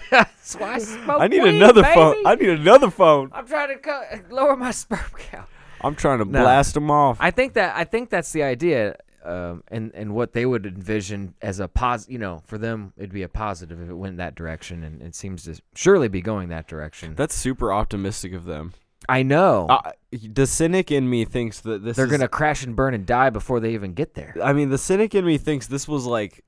[0.09, 1.93] That's why I smoke I need weed, another baby.
[1.95, 2.15] phone.
[2.25, 3.29] I need another phone.
[3.33, 5.47] I'm trying to co- lower my sperm count.
[5.81, 6.41] I'm trying to No.
[6.41, 7.17] blast them off.
[7.19, 11.35] I think that I think that's the idea, um, and and what they would envision
[11.41, 12.09] as a pos.
[12.09, 15.15] You know, for them it'd be a positive if it went that direction, and it
[15.15, 17.15] seems to surely be going that direction.
[17.15, 18.73] That's super optimistic of them.
[19.07, 22.75] I know Uh, the cynic in me thinks that this they're is, gonna crash and
[22.75, 24.35] burn and die before they even get there.
[24.43, 26.43] I mean, the cynic in me thinks this was like,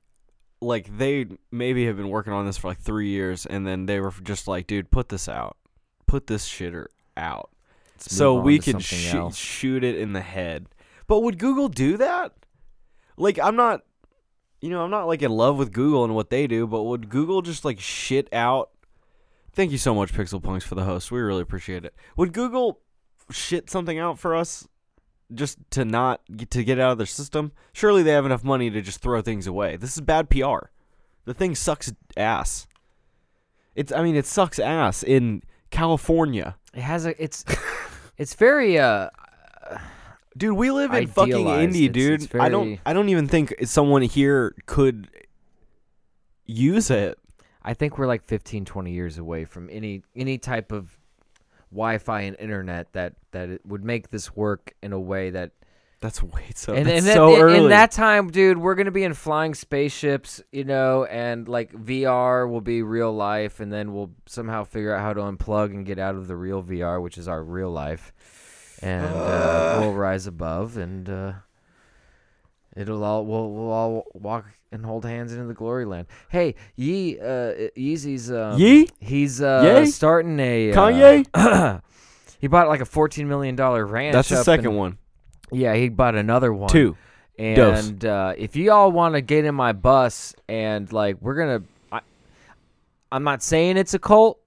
[0.62, 4.00] like they maybe have been working on this for like three years, and then they
[4.00, 5.56] were just like, dude, put this out,
[6.06, 6.86] put this shitter
[7.16, 7.50] out,
[7.94, 10.66] Let's so we can shoot shoot it in the head.
[11.06, 12.32] But would Google do that?
[13.16, 13.82] Like, I'm not,
[14.60, 17.08] you know, I'm not like in love with Google and what they do, but would
[17.08, 18.70] Google just like shit out?
[19.52, 21.10] Thank you so much, Pixel Punks, for the host.
[21.10, 21.94] We really appreciate it.
[22.16, 22.80] Would Google
[23.30, 24.66] shit something out for us
[25.34, 27.52] just to not get, to get out of their system?
[27.72, 29.76] Surely they have enough money to just throw things away.
[29.76, 30.66] This is bad PR.
[31.24, 32.66] The thing sucks ass.
[33.74, 36.56] It's I mean it sucks ass in California.
[36.74, 37.44] It has a it's
[38.18, 39.08] it's very uh
[40.36, 41.62] Dude, we live in fucking Idealized.
[41.62, 42.22] Indy, It's- dude.
[42.24, 45.08] it's I don't I don't even think someone here could
[46.46, 47.18] use it.
[47.62, 50.98] I think we're like 15 20 years away from any any type of
[51.72, 55.50] Wi-Fi and internet that that it would make this work in a way that
[56.00, 57.58] That's way so and, that's and that- so in, early.
[57.64, 62.48] in that time, dude, we're gonna be in flying spaceships, you know, and like VR
[62.50, 65.98] will be real life, and then we'll somehow figure out how to unplug and get
[65.98, 68.12] out of the real VR, which is our real life,
[68.82, 71.32] and uh, we'll rise above, and uh,
[72.76, 76.06] it'll all we'll we'll all walk and hold hands into the glory land.
[76.30, 78.88] Hey, Yee, uh, Yeezy's um, Yee?
[79.00, 79.86] he's uh, Yay?
[79.86, 81.82] starting a uh, Kanye?
[82.40, 84.14] he bought like a fourteen million dollar ranch.
[84.14, 84.98] That's the second in- one.
[85.50, 86.70] Yeah, he bought another one.
[86.70, 86.96] Two.
[87.38, 91.62] And uh, if you all want to get in my bus and like we're gonna,
[91.90, 92.00] I,
[93.10, 94.38] I'm not saying it's a cult.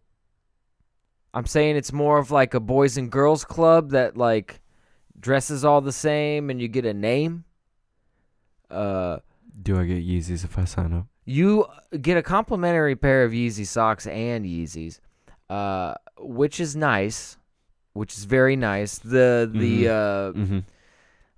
[1.33, 4.61] I'm saying it's more of like a boys and girls club that like
[5.19, 7.43] dresses all the same and you get a name.
[8.69, 9.17] Uh,
[9.61, 11.05] Do I get Yeezys if I sign up?
[11.27, 11.65] you
[12.01, 14.99] get a complimentary pair of Yeezy socks and Yeezys,
[15.49, 17.37] uh, which is nice,
[17.93, 18.99] which is very nice.
[18.99, 19.93] The the uh,
[20.39, 20.59] Mm-hmm.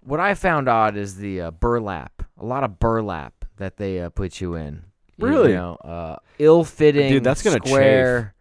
[0.01, 2.23] what I found odd is the uh, burlap.
[2.37, 4.83] A lot of burlap that they uh, put you in.
[5.17, 5.53] You Really?
[5.53, 7.09] know, uh, ill-fitting.
[7.11, 8.33] Dude, that's gonna square.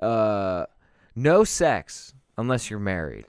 [0.00, 0.66] Uh,
[1.14, 3.26] no sex unless you're married.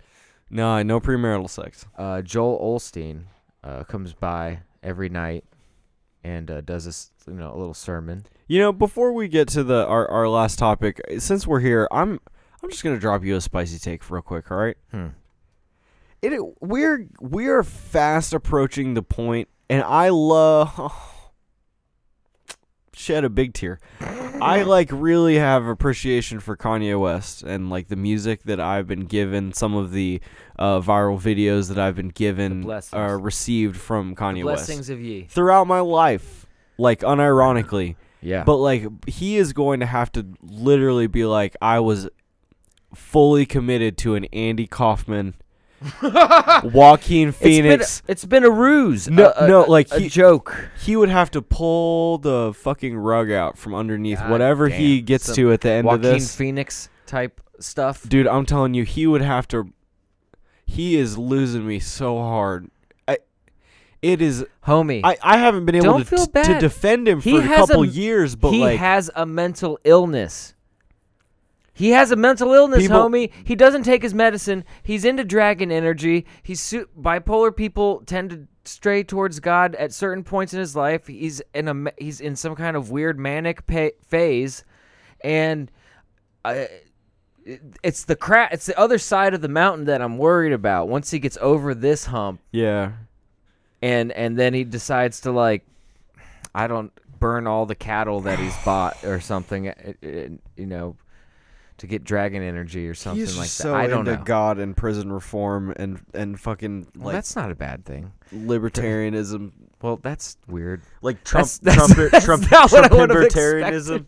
[0.50, 1.86] No, no premarital sex.
[1.98, 3.24] Uh, Joel Osteen
[3.64, 5.44] uh, comes by every night
[6.24, 8.26] and uh, does this, you know, a little sermon.
[8.48, 12.20] You know, before we get to the our, our last topic, since we're here, I'm
[12.64, 14.52] I'm just gonna drop you a spicy take real quick.
[14.52, 14.78] All right.
[14.92, 15.08] Hmm.
[16.22, 20.94] It we're we're fast approaching the point, and I love
[22.98, 23.80] shed a big tear.
[24.00, 29.06] I like really have appreciation for Kanye West and like the music that I've been
[29.06, 30.22] given, some of the
[30.58, 32.94] uh, viral videos that I've been given blessings.
[32.94, 35.24] uh, received from Kanye West Blessings of ye.
[35.24, 36.46] throughout my life,
[36.78, 37.96] like unironically.
[38.22, 38.44] Yeah.
[38.44, 42.10] But like he is going to have to literally be like, I was
[42.94, 45.36] fully committed to an Andy Kaufman,
[46.64, 47.84] Joaquin Phoenix.
[47.84, 49.10] It's been, it's been a ruse.
[49.10, 50.70] No- a, a- no, like, a he- joke.
[50.84, 55.26] he would have to pull the fucking rug out from underneath God whatever he gets
[55.26, 56.24] Some to at the end Joaquin of this.
[56.24, 58.08] Joaquin Phoenix type stuff.
[58.08, 59.72] Dude, I'm telling you, he would have to.
[60.66, 62.70] He is losing me so hard.
[63.08, 63.20] I,
[64.02, 64.44] it is.
[64.66, 65.02] Homie.
[65.04, 66.46] I, I haven't been able Don't to, feel bad.
[66.46, 70.55] to defend him He for a- couple years, but he like has a mental illness.
[71.78, 73.32] He has a mental illness, People- homie.
[73.44, 74.64] He doesn't take his medicine.
[74.82, 76.26] He's into dragon energy.
[76.42, 81.06] He's su- bipolar people tend to stray towards God at certain points in his life.
[81.08, 84.64] He's in a he's in some kind of weird manic pa- phase,
[85.22, 85.70] and
[86.46, 86.64] uh,
[87.84, 90.88] it's the cra- It's the other side of the mountain that I'm worried about.
[90.88, 92.94] Once he gets over this hump, yeah.
[93.82, 95.64] and and then he decides to like
[96.56, 100.08] i don't burn all the cattle that he's bought or something uh, uh,
[100.56, 100.96] you know
[101.78, 104.60] to get dragon energy or something He's like that so i don't into know God
[104.60, 109.52] and prison reform and and fucking well, like that's not a bad thing libertarianism,
[109.82, 114.08] well that's weird like Trump That's- that's- Trump that's Trump I would've libertarianism.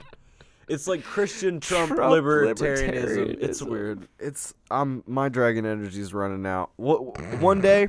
[0.70, 3.38] It's like Christian Trump, Trump libertarianism.
[3.42, 4.08] It's weird.
[4.20, 6.72] It's I'm my dragon energy's running out.
[6.76, 7.88] What one day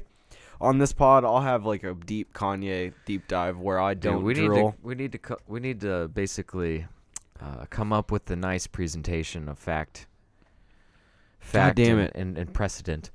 [0.61, 4.35] on this pod I'll have like a deep Kanye deep dive where I don't we
[4.35, 4.49] drill.
[4.49, 6.87] need to we need to we need to basically
[7.41, 10.07] uh, come up with a nice presentation of fact
[11.41, 12.12] fact damn and, it.
[12.14, 13.11] and, and precedent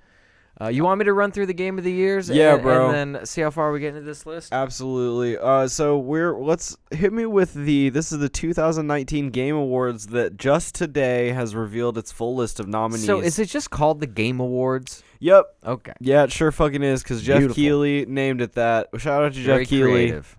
[0.61, 2.89] uh, you want me to run through the game of the years Yeah, and, bro.
[2.91, 5.36] and then see how far we get into this list Absolutely.
[5.36, 10.38] Uh, so we're let's hit me with the this is the 2019 Game Awards that
[10.38, 13.03] just today has revealed its full list of nominees.
[13.05, 15.01] So is it just called the Game Awards?
[15.19, 15.45] Yep.
[15.65, 15.93] Okay.
[15.99, 17.55] Yeah, it sure fucking is because Geoff Beautiful.
[17.55, 18.89] Keighley named it that.
[18.97, 19.91] Shout out to Very Geoff Keighley.
[19.91, 20.38] creative.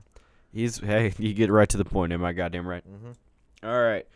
[0.53, 2.12] He's hey, you get right to the point.
[2.12, 2.85] Am I goddamn right?
[2.89, 3.12] Mm-hmm.
[3.64, 4.06] All right.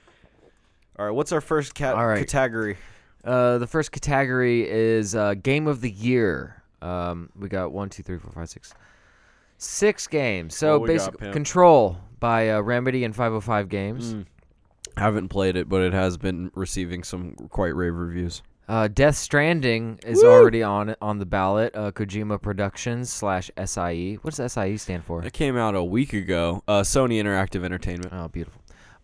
[0.99, 1.12] All right.
[1.14, 2.28] What's our first cat All right.
[2.28, 2.76] category?
[3.24, 6.62] Uh, the first category is uh, Game of the Year.
[6.82, 8.72] Um, we got one, two, three, four, five, six,
[9.57, 10.57] six games.
[10.57, 11.32] So What we got, basically, pimp?
[11.32, 14.14] Control by uh, Remedy and 505 Games.
[14.14, 14.26] Mm.
[14.96, 18.42] Haven't played it, but it has been receiving some quite rave reviews.
[18.68, 20.30] Uh, Death Stranding is Woo!
[20.30, 21.74] already on on the ballot.
[21.74, 24.18] Uh, Kojima Productions slash SIE.
[24.20, 25.24] What does SIE stand for?
[25.24, 26.62] It came out a week ago.
[26.68, 28.12] Uh, Sony Interactive Entertainment.
[28.12, 28.58] Oh, beautiful.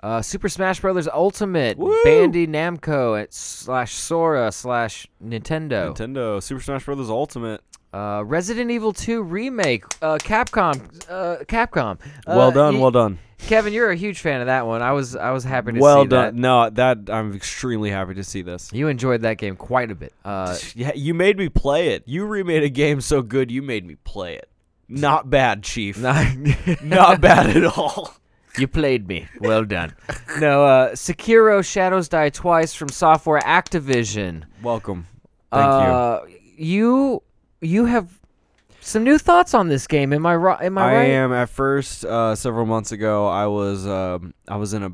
[0.05, 1.91] Uh, Super Smash Brothers Ultimate, Woo!
[2.05, 5.95] Bandai Namco at slash Sora slash Nintendo.
[5.97, 7.09] Nintendo Super Smash Bros.
[7.09, 7.63] Ultimate.
[7.95, 10.75] Uh, Resident Evil 2 remake, uh, Capcom,
[11.09, 11.95] uh, Capcom.
[12.27, 12.75] Uh, well done.
[12.75, 13.19] y- well done.
[13.39, 14.83] Kevin, you're a huge fan of that one.
[14.83, 15.79] I was, I was happy to.
[15.81, 16.25] Well see done.
[16.25, 16.35] that.
[16.35, 18.71] No, that I'm extremely happy to see this.
[18.73, 20.13] You enjoyed that game quite a bit.
[20.25, 22.03] Uh, Yeah, you made me play it.
[22.07, 24.49] You remade a game so good, you made me play it.
[24.89, 25.99] Not bad, Chief.
[26.01, 26.27] Not,
[26.83, 28.15] Not bad at all.
[28.59, 29.27] You played me.
[29.41, 29.95] Well done.
[30.39, 34.45] no, uh, Sekiro Shadows Die Twice from Software Activision.
[34.63, 35.07] Welcome.
[35.53, 35.71] Thank you.
[35.71, 36.25] uh,
[36.57, 37.23] you.
[37.61, 38.21] You have
[38.81, 40.13] some new thoughts on this game.
[40.13, 40.63] Am I right?
[40.63, 41.09] Am I, I right?
[41.09, 43.27] am at first uh, several months ago.
[43.27, 44.93] I was um, I was in a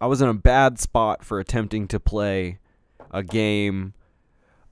[0.00, 2.58] I was in a bad spot for attempting to play
[3.10, 3.94] a game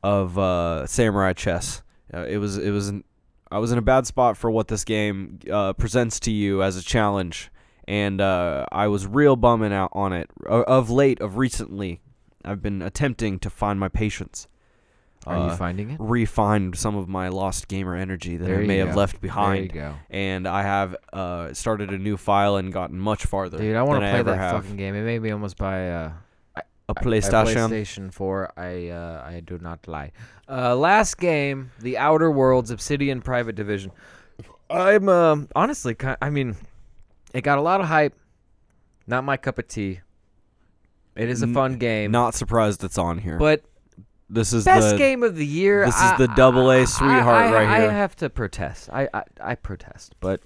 [0.03, 1.82] of uh, samurai chess.
[2.12, 3.05] Uh, it was it was an,
[3.51, 6.76] I was in a bad spot for what this game uh, presents to you as
[6.76, 7.51] a challenge,
[7.91, 10.30] and uh, I was real bumming out on it.
[10.47, 12.01] Of late, of recently,
[12.45, 14.47] I've been attempting to find my patience.
[15.26, 15.99] Are you uh, finding it?
[15.99, 19.28] Refind some of my lost gamer energy that There I may have left There you
[19.28, 19.97] behind go.
[20.09, 23.59] and I have uh, started a new file and gotten much farther.
[23.59, 24.62] Dude, I want to play that have.
[24.62, 24.95] fucking game.
[24.95, 26.12] It made me almost buy uh,
[26.55, 27.70] a a PlayStation.
[27.70, 28.53] PlayStation 4.
[28.57, 30.12] I uh, I do not lie.
[30.49, 33.91] Uh, last game, The Outer Worlds Obsidian Private Division.
[34.70, 36.55] I'm um, honestly, I mean,
[37.34, 38.14] it got a lot of hype.
[39.06, 40.00] Not my cup of tea.
[41.16, 43.36] It is a fun game, Not surprised it's on here.
[43.36, 43.62] but
[44.28, 45.84] this is the best the game of the year.
[45.84, 47.90] this is the double A sweetheart I, right here.
[47.90, 48.88] I have to protest.
[48.92, 50.40] I, I I protest, but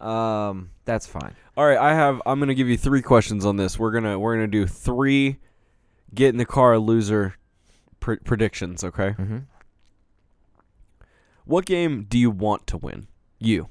[0.00, 1.34] um, that's fine.
[1.56, 2.22] All right, I have.
[2.26, 3.76] I'm gonna give you three questions on this.
[3.78, 5.40] We're gonna we're gonna do three
[6.14, 7.34] get in the car loser
[7.98, 8.84] pr- predictions.
[8.84, 9.10] Okay.
[9.18, 9.38] Mm-hmm.
[11.44, 13.08] What game do you want to win?
[13.38, 13.68] You.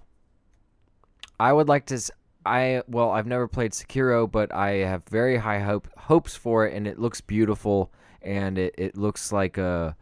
[1.39, 1.95] I would like to.
[1.95, 2.11] S-
[2.45, 6.75] I well, I've never played Sekiro, but I have very high hope hopes for it,
[6.75, 7.91] and it looks beautiful,
[8.21, 9.95] and it, it looks like a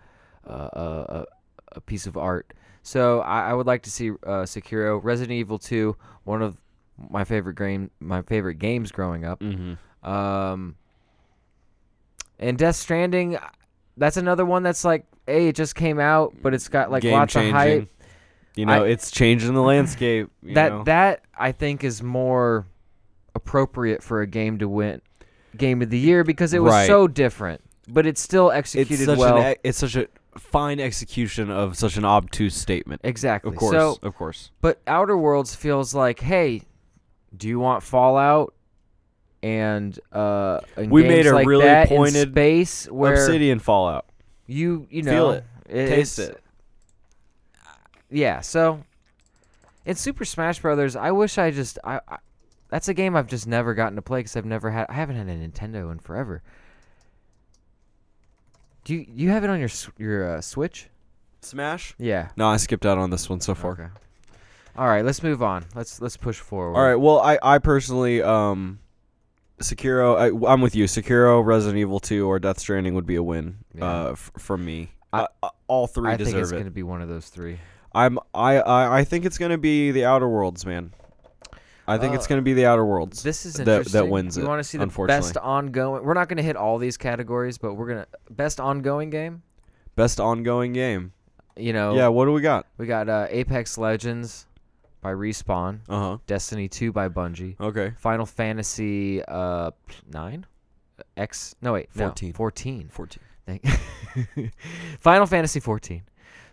[0.46, 1.26] a, a
[1.74, 2.54] a piece of art.
[2.84, 6.58] So I, I would like to see uh, Sekiro, Resident Evil 2, one of
[7.10, 9.39] my favorite game, my favorite games growing up.
[9.39, 10.10] Mm-hmm.
[10.10, 10.76] Um,
[12.39, 13.38] and Death Stranding,
[13.98, 17.14] that's another one that's like, hey, it just came out, but it's got like Game
[17.14, 17.88] lots of hype.
[18.56, 20.30] You know, I- it's changing the landscape.
[20.43, 20.84] you that know?
[20.84, 22.66] that I think is more
[23.36, 25.02] appropriate for a game to win
[25.58, 26.88] game of the year because it was Right.
[26.88, 29.38] so different, but it's still it's executed such well.
[29.38, 33.02] an it's such a fine execution of such an obtuse statement.
[33.04, 33.49] exactly.
[33.52, 34.52] Of course, So, of course.
[34.62, 36.62] but Outer Worlds feels like, hey,
[37.36, 38.54] do you want Fallout?
[39.43, 44.06] And uh, and We made a like really pointed space where Obsidian Fallout.
[44.45, 45.43] you you Feel know it.
[45.88, 46.41] Taste it.
[48.12, 48.84] Yeah, so
[49.86, 52.18] in Super Smash Brothers, I wish I just I, I
[52.70, 55.16] that's a game I've just never gotten to play because I've never had I haven't
[55.16, 56.41] had a Nintendo in forever.
[58.84, 60.88] Do you you have it on your your uh, Switch?
[61.41, 61.95] Smash?
[61.97, 62.30] Yeah.
[62.36, 63.72] No, I skipped out on this one so far.
[63.72, 63.88] Okay.
[64.78, 65.66] All right, let's move on.
[65.76, 66.78] Let's let's push forward.
[66.78, 66.95] All right.
[66.95, 68.80] Well, I I personally um,
[69.59, 70.18] Sekiro.
[70.18, 70.86] I, I'm with you.
[70.86, 73.57] Sekiro, Resident Evil 2, or Death Stranding would be a win.
[73.76, 73.86] Yeah.
[73.86, 74.89] Uh, f- from me.
[75.14, 76.53] I- uh, uh, all three I think it's it.
[76.53, 77.59] going to be one of those three.
[77.94, 80.94] I'm I, I I think it's gonna be the Outer Worlds, man.
[81.88, 83.22] I think it's Uh, gonna be the Outer Worlds.
[83.24, 83.92] This is that interesting.
[83.94, 84.48] that wins You it.
[84.48, 85.22] want to see the unfortunately.
[85.28, 86.04] best ongoing?
[86.04, 89.42] We're not going to hit all these categories, but we're gonna best ongoing game.
[89.96, 91.12] Best ongoing game.
[91.58, 92.08] You know, Yeah.
[92.08, 92.68] What do we got?
[92.78, 94.46] we got uh, Apex Legends
[95.02, 96.18] by Respawn, Uh huh.
[96.28, 97.94] Destiny 2 by Bungie, Okay.
[97.98, 99.72] Final Fantasy uh
[100.14, 100.46] 9
[101.18, 102.34] X no wait, no, 14.
[102.34, 102.89] 14.
[102.89, 103.24] Fourteen.
[103.46, 103.66] Thank-
[105.00, 106.04] Final Fantasy 14,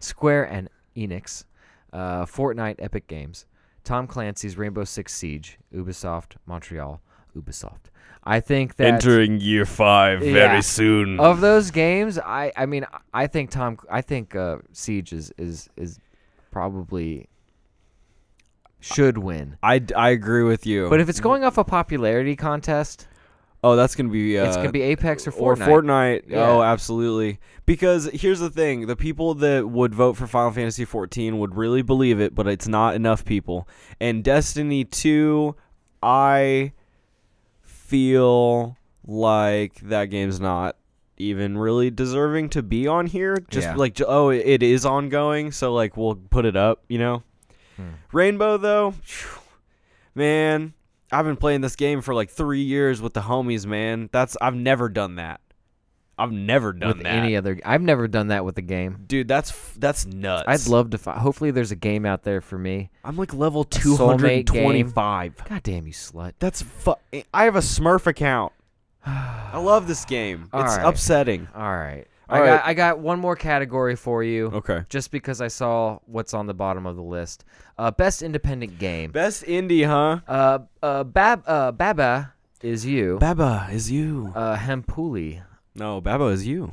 [0.01, 0.69] Square and
[0.99, 1.45] Enix,
[1.93, 3.47] uh, Fortnite Epic Games,
[3.85, 7.01] Tom Clancy's Rainbow Six Siege, Ubisoft Montreal,
[7.37, 7.91] Ubisoft.
[8.25, 11.19] I think that entering year five very soon.
[11.19, 12.85] of those games, I I mean
[13.15, 15.99] I think Tom I think uh, Siege is is is
[16.51, 17.29] probably
[18.81, 19.57] should win.
[19.63, 20.89] I, I agree with you.
[20.89, 23.09] But if it's going off a popularity contest,
[23.65, 25.67] oh, that's gonna be uh, it's gonna be Apex or or Fortnite.
[26.29, 26.33] Fortnite.
[26.35, 27.39] Oh, absolutely.
[27.67, 31.83] Because here's the thing: the people that would vote for Final Fantasy 14 would really
[31.83, 33.69] believe it, but it's not enough people.
[34.01, 35.55] And Destiny 2,
[36.03, 36.73] I
[37.63, 40.77] feel like that game's not
[41.17, 43.37] even really deserving to be on here.
[43.51, 43.75] Just Yeah.
[43.75, 46.85] like, oh, it- it is ongoing, so like we'll put it up.
[46.89, 47.23] You know.
[47.77, 47.89] Hmm.
[48.13, 48.95] Rainbow though,
[50.15, 50.75] man,
[51.11, 53.67] I've been playing this game for like three years with the homies.
[53.67, 55.41] Man, that's I've never done that.
[56.19, 57.15] I've never done with that.
[57.15, 57.61] any other.
[57.65, 59.05] I've never done that with a game.
[59.07, 60.45] Dude, that's that's nuts.
[60.49, 60.99] I'd love to.
[60.99, 62.91] Fi- hopefully, there's a game out there for me.
[63.05, 65.45] I'm like level 225.
[65.49, 66.33] God damn you, slut!
[66.41, 66.97] That's fu-
[67.33, 68.53] I have a Smurf account.
[69.07, 70.49] I love this game.
[70.53, 70.85] All it's right.
[70.87, 71.47] upsetting.
[71.55, 72.47] All right, All I right.
[72.47, 74.47] got I got one more category for you.
[74.49, 74.85] Okay.
[74.89, 77.45] Just because I saw what's on the bottom of the list,
[77.79, 79.11] uh, best independent game.
[79.13, 80.21] Best indie, huh?
[80.29, 83.19] Uh, uh, Bab, uh, Baba is you.
[83.19, 84.33] Baba is you.
[84.35, 85.43] Uh, Hempuli.
[85.75, 86.73] No, Baba is you.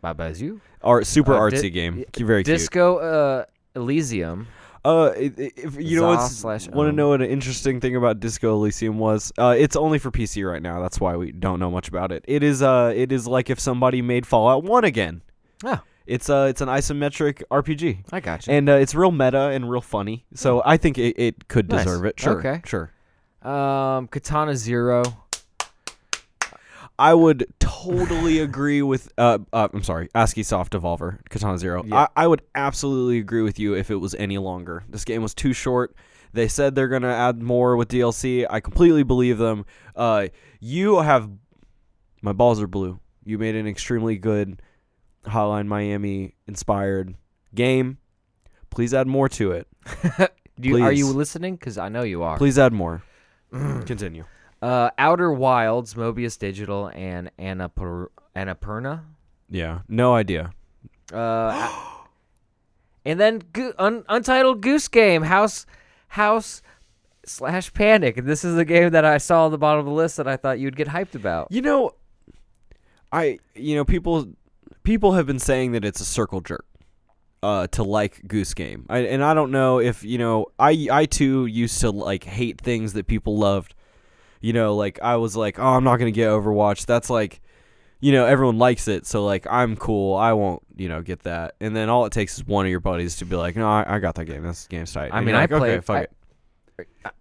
[0.00, 0.60] Baba is you.
[0.82, 2.04] Art super Uh, artsy di- game.
[2.16, 2.56] Very cute.
[2.58, 3.44] Disco uh,
[3.74, 4.46] Elysium.
[4.84, 8.98] Uh, if you know what's want to know what an interesting thing about Disco Elysium
[8.98, 9.32] was?
[9.38, 10.80] Uh, it's only for PC right now.
[10.80, 12.24] That's why we don't know much about it.
[12.26, 15.22] It is uh, it is like if somebody made Fallout One again.
[15.64, 18.54] Oh, It's uh, it's an isometric RPG, I got you.
[18.54, 20.24] and uh, it's real meta and real funny.
[20.34, 21.84] So I think it, it could Nice.
[21.84, 22.18] deserve it.
[22.18, 22.60] Sure, Okay.
[22.66, 22.90] sure.
[23.42, 25.04] Um, Katana Zero.
[26.98, 29.12] I would totally agree with.
[29.18, 31.84] Uh, uh, I'm sorry, Askiisoft Devolver Katana Zero.
[31.84, 32.06] Yeah.
[32.16, 34.84] I, I would absolutely agree with you if it was any longer.
[34.88, 35.94] This game was too short.
[36.32, 38.46] They said they're gonna add more with DLC.
[38.48, 39.66] I completely believe them.
[39.94, 40.28] Uh,
[40.60, 41.30] you have
[42.22, 43.00] my balls are blue.
[43.24, 44.62] You made an extremely good
[45.24, 47.16] Hotline Miami inspired
[47.54, 47.98] game.
[48.70, 49.68] Please add more to it.
[50.60, 51.56] Do you, are you listening?
[51.56, 52.38] Because I know you are.
[52.38, 53.02] Please add more.
[53.50, 54.24] Continue.
[54.62, 59.02] Uh, Outer Wilds, Mobius Digital, and Annapur- Annapurna.
[59.50, 59.80] Yeah.
[59.88, 60.52] No idea.
[61.12, 61.68] Uh,
[63.04, 65.66] and then Go- un- Untitled Goose Game, House
[66.08, 66.62] House
[67.26, 68.16] slash Panic.
[68.16, 70.28] And this is the game that I saw on the bottom of the list that
[70.28, 71.48] I thought you'd get hyped about.
[71.50, 71.92] You know,
[73.10, 74.28] I you know people
[74.84, 76.64] people have been saying that it's a circle jerk
[77.42, 81.04] uh, to like Goose Game, I, and I don't know if you know I I
[81.06, 83.74] too used to like hate things that people loved.
[84.42, 86.84] You know, like I was like, oh, I'm not gonna get Overwatch.
[86.84, 87.40] That's like,
[88.00, 90.16] you know, everyone likes it, so like I'm cool.
[90.16, 91.54] I won't, you know, get that.
[91.60, 93.96] And then all it takes is one of your buddies to be like, no, I,
[93.96, 94.42] I got that game.
[94.42, 95.10] This game's tight.
[95.12, 97.12] I And mean, I like, okay, fuck I- it.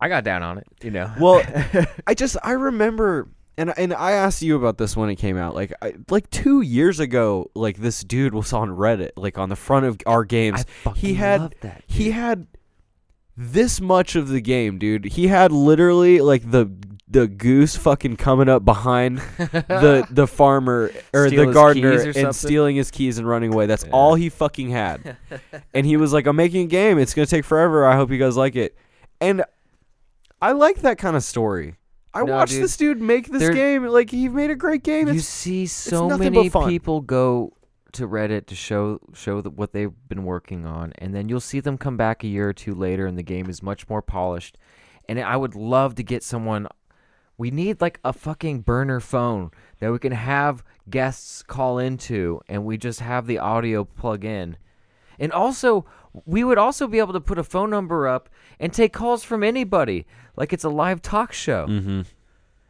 [0.00, 0.66] I got down on it.
[0.82, 1.12] You know.
[1.20, 1.42] Well,
[2.06, 5.56] I just I remember and and I asked you about this when it came out.
[5.56, 9.56] Like I, like 2 years ago, like this dude was on Reddit like on the
[9.56, 10.64] front of our games.
[10.94, 11.82] he had that.
[11.88, 12.46] he had
[13.40, 15.04] this much of the game, dude.
[15.04, 16.70] He had literally like the
[17.10, 22.00] the goose fucking coming up behind the the farmer or Steal the his gardener keys
[22.04, 22.32] or and something?
[22.32, 23.66] stealing his keys and running away.
[23.66, 23.92] That's Yeah.
[23.92, 25.16] all he fucking had.
[25.74, 26.98] and he was like, "I'm making a game.
[26.98, 27.86] It's gonna take forever.
[27.86, 28.76] I hope you guys like it."
[29.20, 29.44] And
[30.42, 31.76] I like that kind of story.
[32.12, 32.64] I No, watched dude.
[32.64, 33.84] this dude make this There- game.
[33.86, 35.06] Like he made a great game.
[35.08, 36.68] you It's, see so nothing many but fun.
[36.68, 37.52] people go
[37.92, 41.60] to Reddit to show show that what they've been working on, and then you'll see
[41.60, 44.58] them come back a year or two later, and the game is much more polished.
[45.08, 46.68] And I would love to get someone.
[47.38, 52.64] We need like a fucking burner phone that we can have guests call into, and
[52.64, 54.56] we just have the audio plug in.
[55.18, 55.86] And also,
[56.26, 58.28] we would also be able to put a phone number up
[58.60, 61.66] and take calls from anybody, like it's a live talk show.
[61.66, 62.02] mm-hmm.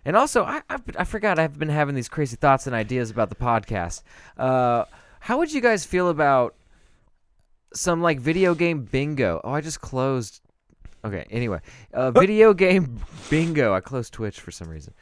[0.05, 3.29] And also, I, I I forgot I've been having these crazy thoughts and ideas about
[3.29, 4.03] the podcast.
[4.39, 4.85] Uh,
[5.21, 6.55] how would you guys feel about
[7.75, 9.41] some like video game bingo?
[9.45, 10.41] Oh, I just closed.
[11.05, 11.61] Okay, anyway,
[11.95, 13.01] uh, video game
[13.31, 13.73] bingo.
[13.73, 14.95] I closed Twitch for some reason.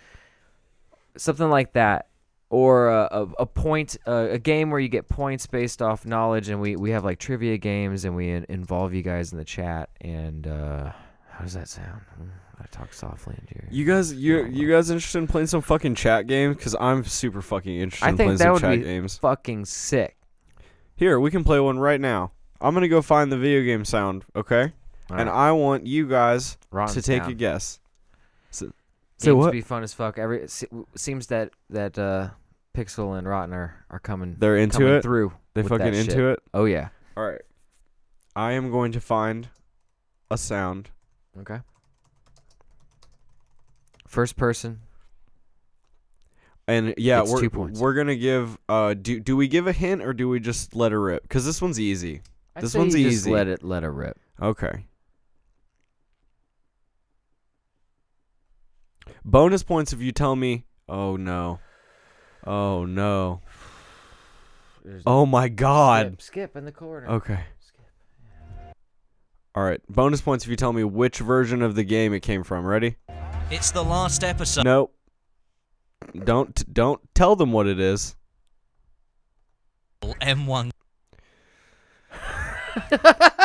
[1.16, 2.08] Something like that,
[2.50, 6.48] or a, a, a point, uh, a game where you get points based off knowledge,
[6.50, 9.44] and we we have like trivia games, and we in- involve you guys in the
[9.44, 9.88] chat.
[10.02, 10.92] And uh,
[11.30, 12.02] how does that sound?
[12.20, 12.28] Mm,
[12.72, 13.64] I talk softly into your.
[13.70, 16.56] You guys, you you guys interested in playing some fucking chat games?
[16.56, 19.18] Because I'm super fucking interested I in think playing that some would chat be games.
[19.18, 20.16] fucking sick.
[20.96, 22.32] Here, we can play one right now.
[22.60, 24.72] I'm gonna go find the video game sound, okay?
[25.10, 26.58] and I want you guys
[26.88, 27.78] to take a guess.
[28.50, 28.72] So,
[29.18, 29.46] Seems what?
[29.46, 30.18] to be fun as fuck.
[30.18, 32.30] Every it se- seems that that uh,
[32.76, 35.02] Pixel and Rotten are, are coming They're into coming it.
[35.02, 35.32] through.
[35.54, 36.18] They with fucking that into shit.
[36.20, 36.42] it.
[36.52, 36.88] Oh yeah.
[37.16, 37.40] All right.
[38.34, 39.48] I am going to find
[40.30, 40.90] a sound.
[41.40, 41.60] Okay.
[44.06, 44.80] First person.
[46.68, 47.78] And yeah, It's we're two points.
[47.80, 48.58] we're gonna give.
[48.68, 51.22] Uh, do do we give a hint or do we just let her rip?
[51.22, 52.22] Because this one's easy.
[52.56, 53.30] I'd This say one's you just easy.
[53.30, 54.18] Let it let her rip.
[54.42, 54.86] Okay.
[59.24, 60.64] Bonus points if you tell me.
[60.88, 61.60] Oh no.
[62.46, 63.42] Oh no.
[65.04, 66.06] Oh my God.
[66.06, 67.08] Skip, skip in the corner.
[67.08, 67.40] Okay.
[69.56, 69.62] Skip.
[69.62, 69.80] All right.
[69.88, 72.64] Bonus points if you tell me which version of the game it came from.
[72.64, 72.96] Ready?
[73.50, 74.64] It's the last episode.
[74.64, 74.94] Nope.
[76.24, 78.16] Don't don't tell them what it is.
[80.02, 80.70] M1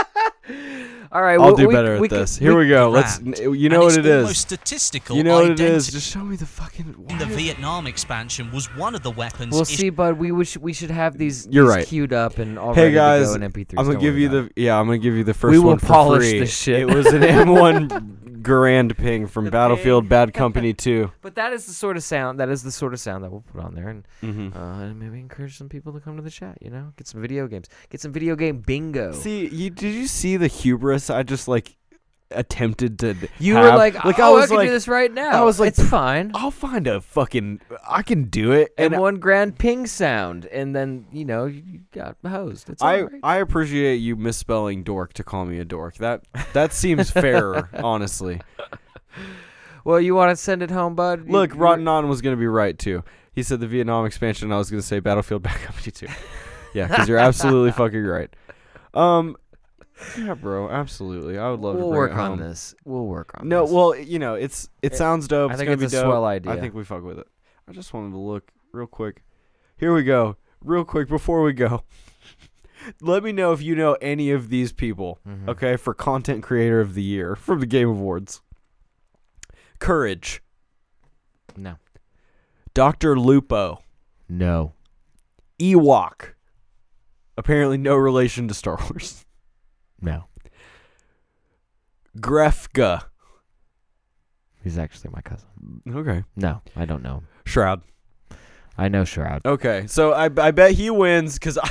[1.13, 1.37] All right.
[1.39, 2.37] I'll we- do better we at can- this.
[2.37, 2.89] Here we go.
[2.89, 3.19] Let's.
[3.19, 4.37] You know and what it's it almost is.
[4.39, 5.75] statistical You know what it identity.
[5.75, 5.87] is.
[5.91, 6.95] Just show me the fucking.
[7.09, 10.17] in the Vietnam expansion was one of the weapons We'll issued see, bud.
[10.17, 11.47] We wish we should have these.
[11.51, 11.87] You're these right.
[11.87, 13.73] Queued up and all Hey ready guys, to go in MP3s.
[13.77, 14.79] I'm gonna give you about the yeah.
[14.79, 16.39] I'm gonna give you the first We will one for polish free.
[16.39, 16.79] this shit.
[16.79, 20.09] It was an M1 Garand Ping from The Battlefield ping.
[20.09, 21.11] Bad Company 2.
[21.21, 22.39] But that is the sort of sound.
[22.39, 24.57] That is the sort of sound that we'll put on there, and Mm-hmm.
[24.57, 26.57] uh, and maybe encourage some people to come to the chat.
[26.61, 29.11] You know, get some video games, get some video game bingo.
[29.13, 31.09] See, you did you see the hubris?
[31.09, 31.75] I just like
[32.33, 33.15] attempted to.
[33.39, 33.63] you have?
[33.73, 35.29] were like, like oh, I was can like, do this right now.
[35.29, 36.31] I was like, it's fine.
[36.33, 37.61] I'll find a fucking.
[37.87, 38.73] I can do it.
[38.77, 42.69] And And one Garand ping sound, and then you know you you got hosed.
[42.69, 43.19] It's I alright.
[43.23, 45.95] I appreciate you misspelling dork to call me a dork.
[45.97, 46.23] That
[46.53, 48.41] that seems fairer, honestly.
[49.83, 51.29] well, you want to send it home, bud?
[51.29, 53.03] Look, you- Rotten On was gonna be right too.
[53.33, 54.47] He said the Vietnam expansion.
[54.47, 56.07] and I was gonna say Battlefield Bad Company 2.
[56.73, 58.29] Yeah, because you're absolutely fucking right.
[58.93, 59.37] Um,
[60.17, 61.37] yeah, bro, absolutely.
[61.37, 62.39] I would love We'll to bring work it on home.
[62.39, 62.75] this.
[62.85, 63.49] We'll work on this.
[63.49, 63.71] No, this.
[63.73, 65.51] well, you know, it's it It- sounds dope.
[65.51, 66.09] I it's think gonna it's be a dope.
[66.09, 66.51] swell idea.
[66.51, 67.27] I think we fuck with it.
[67.67, 69.23] I just wanted to look real quick.
[69.77, 70.37] Here we go.
[70.63, 71.83] Real quick before we go.
[73.01, 75.47] Let me know if you know any of these people, Mhm.
[75.49, 78.41] okay, for content creator of the year from the Game Awards.
[79.79, 80.41] Courage,
[81.55, 81.75] No.
[82.73, 83.17] Dr.
[83.19, 83.79] Lupo,
[84.29, 84.73] No.
[85.59, 86.33] Ewok.
[87.37, 89.25] Apparently no relation to Star Wars.
[90.01, 90.25] No.
[92.17, 93.03] Grefka.
[94.63, 95.47] He's actually my cousin.
[95.89, 96.23] Okay.
[96.35, 97.27] No, I don't know him.
[97.45, 97.81] Shroud.
[98.77, 99.41] I know Shroud.
[99.45, 101.69] Okay, so I, I bet he wins because I.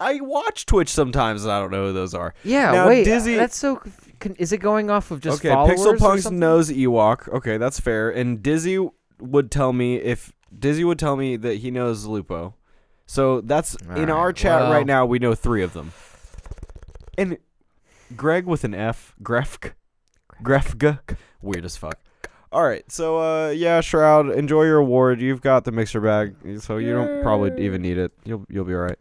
[0.00, 2.34] I watch Twitch sometimes and I don't know who those are.
[2.42, 3.04] Yeah, Now, wait.
[3.04, 3.76] Dizzy- uh, That's so.
[3.76, 6.40] conf- Can, is it going off of just okay, followers Pixel Punks something?
[6.40, 7.28] knows Ewok.
[7.28, 8.10] Okay, that's fair.
[8.10, 8.86] And Dizzy
[9.20, 12.54] would tell me if Dizzy would tell me that he knows Lupo.
[13.06, 15.06] So that's in Alright, our chat well- right now.
[15.06, 15.92] We know three of them.
[17.18, 17.38] And
[18.16, 19.72] Greg with an F, Grefk,
[20.42, 21.00] Grefga,
[21.42, 21.98] weird as fuck.
[22.52, 25.20] All right, so uh, yeah, Shroud, enjoy your award.
[25.20, 28.12] You've got the mixer bag, so you don't probably even need it.
[28.24, 28.98] You'll you'll be all right.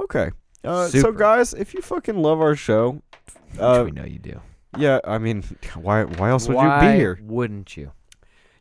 [0.00, 0.30] Okay.
[0.64, 1.12] Uh, so Super.
[1.12, 3.00] guys, if you fucking love our show,
[3.52, 4.40] Which uh, we know you do.
[4.76, 5.44] Yeah, I mean,
[5.74, 7.18] why why else would you be here?
[7.22, 7.92] Wouldn't you?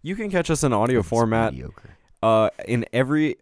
[0.03, 1.97] You can catch us in audio format mediocre.
[2.21, 3.37] uh, in every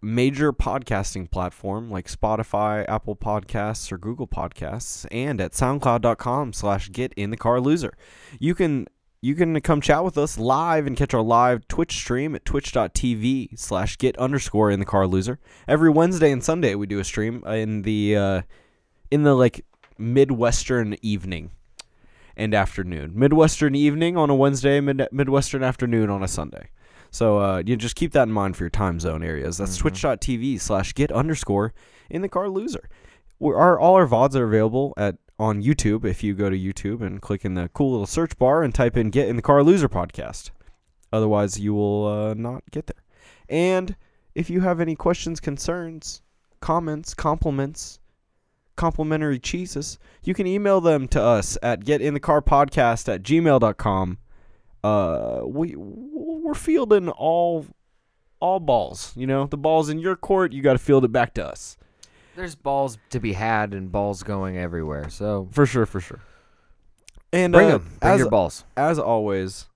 [0.00, 7.12] major podcasting platform like Spotify, Apple Podcasts, or Google Podcasts, and at SoundCloud.com slash Get
[7.14, 7.96] in the Car Loser.
[8.38, 8.86] You can
[9.20, 13.58] you can come chat with us live and catch our live Twitch stream at twitch.tv
[13.58, 15.40] slash get underscore in the car loser.
[15.66, 18.42] Every Wednesday and Sunday we do a stream in the uh,
[19.10, 19.64] in the like
[19.98, 21.50] midwestern evening
[22.36, 23.12] and afternoon.
[23.16, 26.68] Midwestern evening on a Wednesday, mid- midwestern afternoon on a Sunday.
[27.10, 29.58] So uh, you just keep that in mind for your time zone areas.
[29.58, 31.72] That's twitch.tv slash get underscore
[32.10, 32.88] in the car loser.
[33.38, 37.00] We're, our, all our VODs are available at on YouTube if you go to YouTube
[37.00, 39.62] and click in the cool little search bar and type in get in the car
[39.62, 40.50] loser podcast.
[41.12, 43.02] Otherwise, you will uh, not get there.
[43.48, 43.96] And
[44.34, 46.22] if you have any questions, concerns,
[46.60, 48.00] comments, compliments,
[48.76, 54.18] complimentary cheeses, you can email them to us at getinthecarpodcast at gmail.com.
[54.84, 55.74] Uh, we
[56.48, 57.66] we're fielding all
[58.40, 59.12] all balls.
[59.14, 60.52] You know, the ball's in your court.
[60.52, 61.76] You got to field it back to us.
[62.36, 65.10] There's balls to be had and balls going everywhere.
[65.10, 66.20] So For sure, for sure.
[67.32, 67.90] And bring uh, them.
[68.00, 68.64] Bring as your balls.
[68.76, 69.66] as always,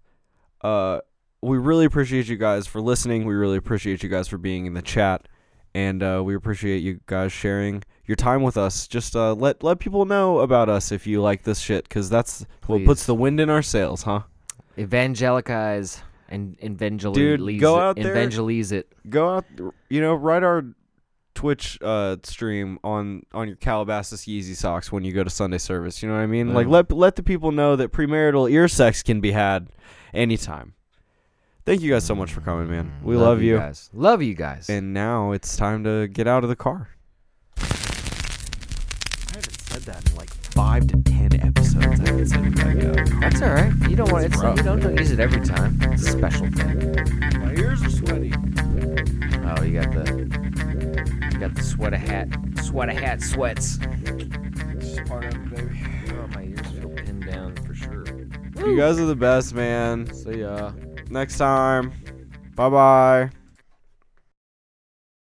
[0.62, 1.00] uh,
[1.42, 3.26] we really appreciate you guys for listening.
[3.26, 5.28] We really appreciate you guys for being in the chat,
[5.74, 8.86] and uh, we appreciate you guys sharing your time with us.
[8.88, 12.46] Just uh, let let people know about us if you like this shit, because that's
[12.66, 14.22] what puts the wind in our sails, huh?
[14.78, 16.00] Evangelicize
[16.32, 17.14] and evangelize.
[17.14, 18.10] Dude, go it, out there.
[18.10, 18.92] Evangelize it.
[19.08, 19.44] Go out,
[19.88, 20.64] you know, write our
[21.34, 26.02] Twitch uh, stream on on your Calabasas Yeezy socks when you go to Sunday service.
[26.02, 26.52] You know what I mean?
[26.54, 29.68] Like let let the people know that premarital ear sex can be had
[30.12, 30.74] anytime.
[31.64, 32.92] Thank you guys so much for coming, man.
[33.04, 33.56] We love, you.
[33.56, 33.88] guys.
[33.92, 34.68] Love you guys.
[34.68, 36.88] And now it's time to get out of the car.
[37.56, 37.62] I
[39.36, 42.00] haven't said that in like five to ten episodes.
[42.00, 43.18] I haven't said that.
[43.20, 43.72] That's all right.
[43.88, 45.78] You don't want It's it's you don't, don't use it every time.
[45.82, 47.40] It's a special thing.
[47.40, 48.32] My ears are sweaty.
[49.44, 50.28] Oh, you got the
[51.32, 52.28] you got the sweater hat,
[52.62, 53.78] sweater hat sweats.
[53.82, 55.80] It's just part of it, baby.
[56.10, 58.04] Oh, my ears feel pinned down for sure.
[58.56, 60.12] You guys are the best, man.
[60.12, 60.72] See ya.
[61.08, 61.92] Next time.
[62.54, 63.30] Bye bye.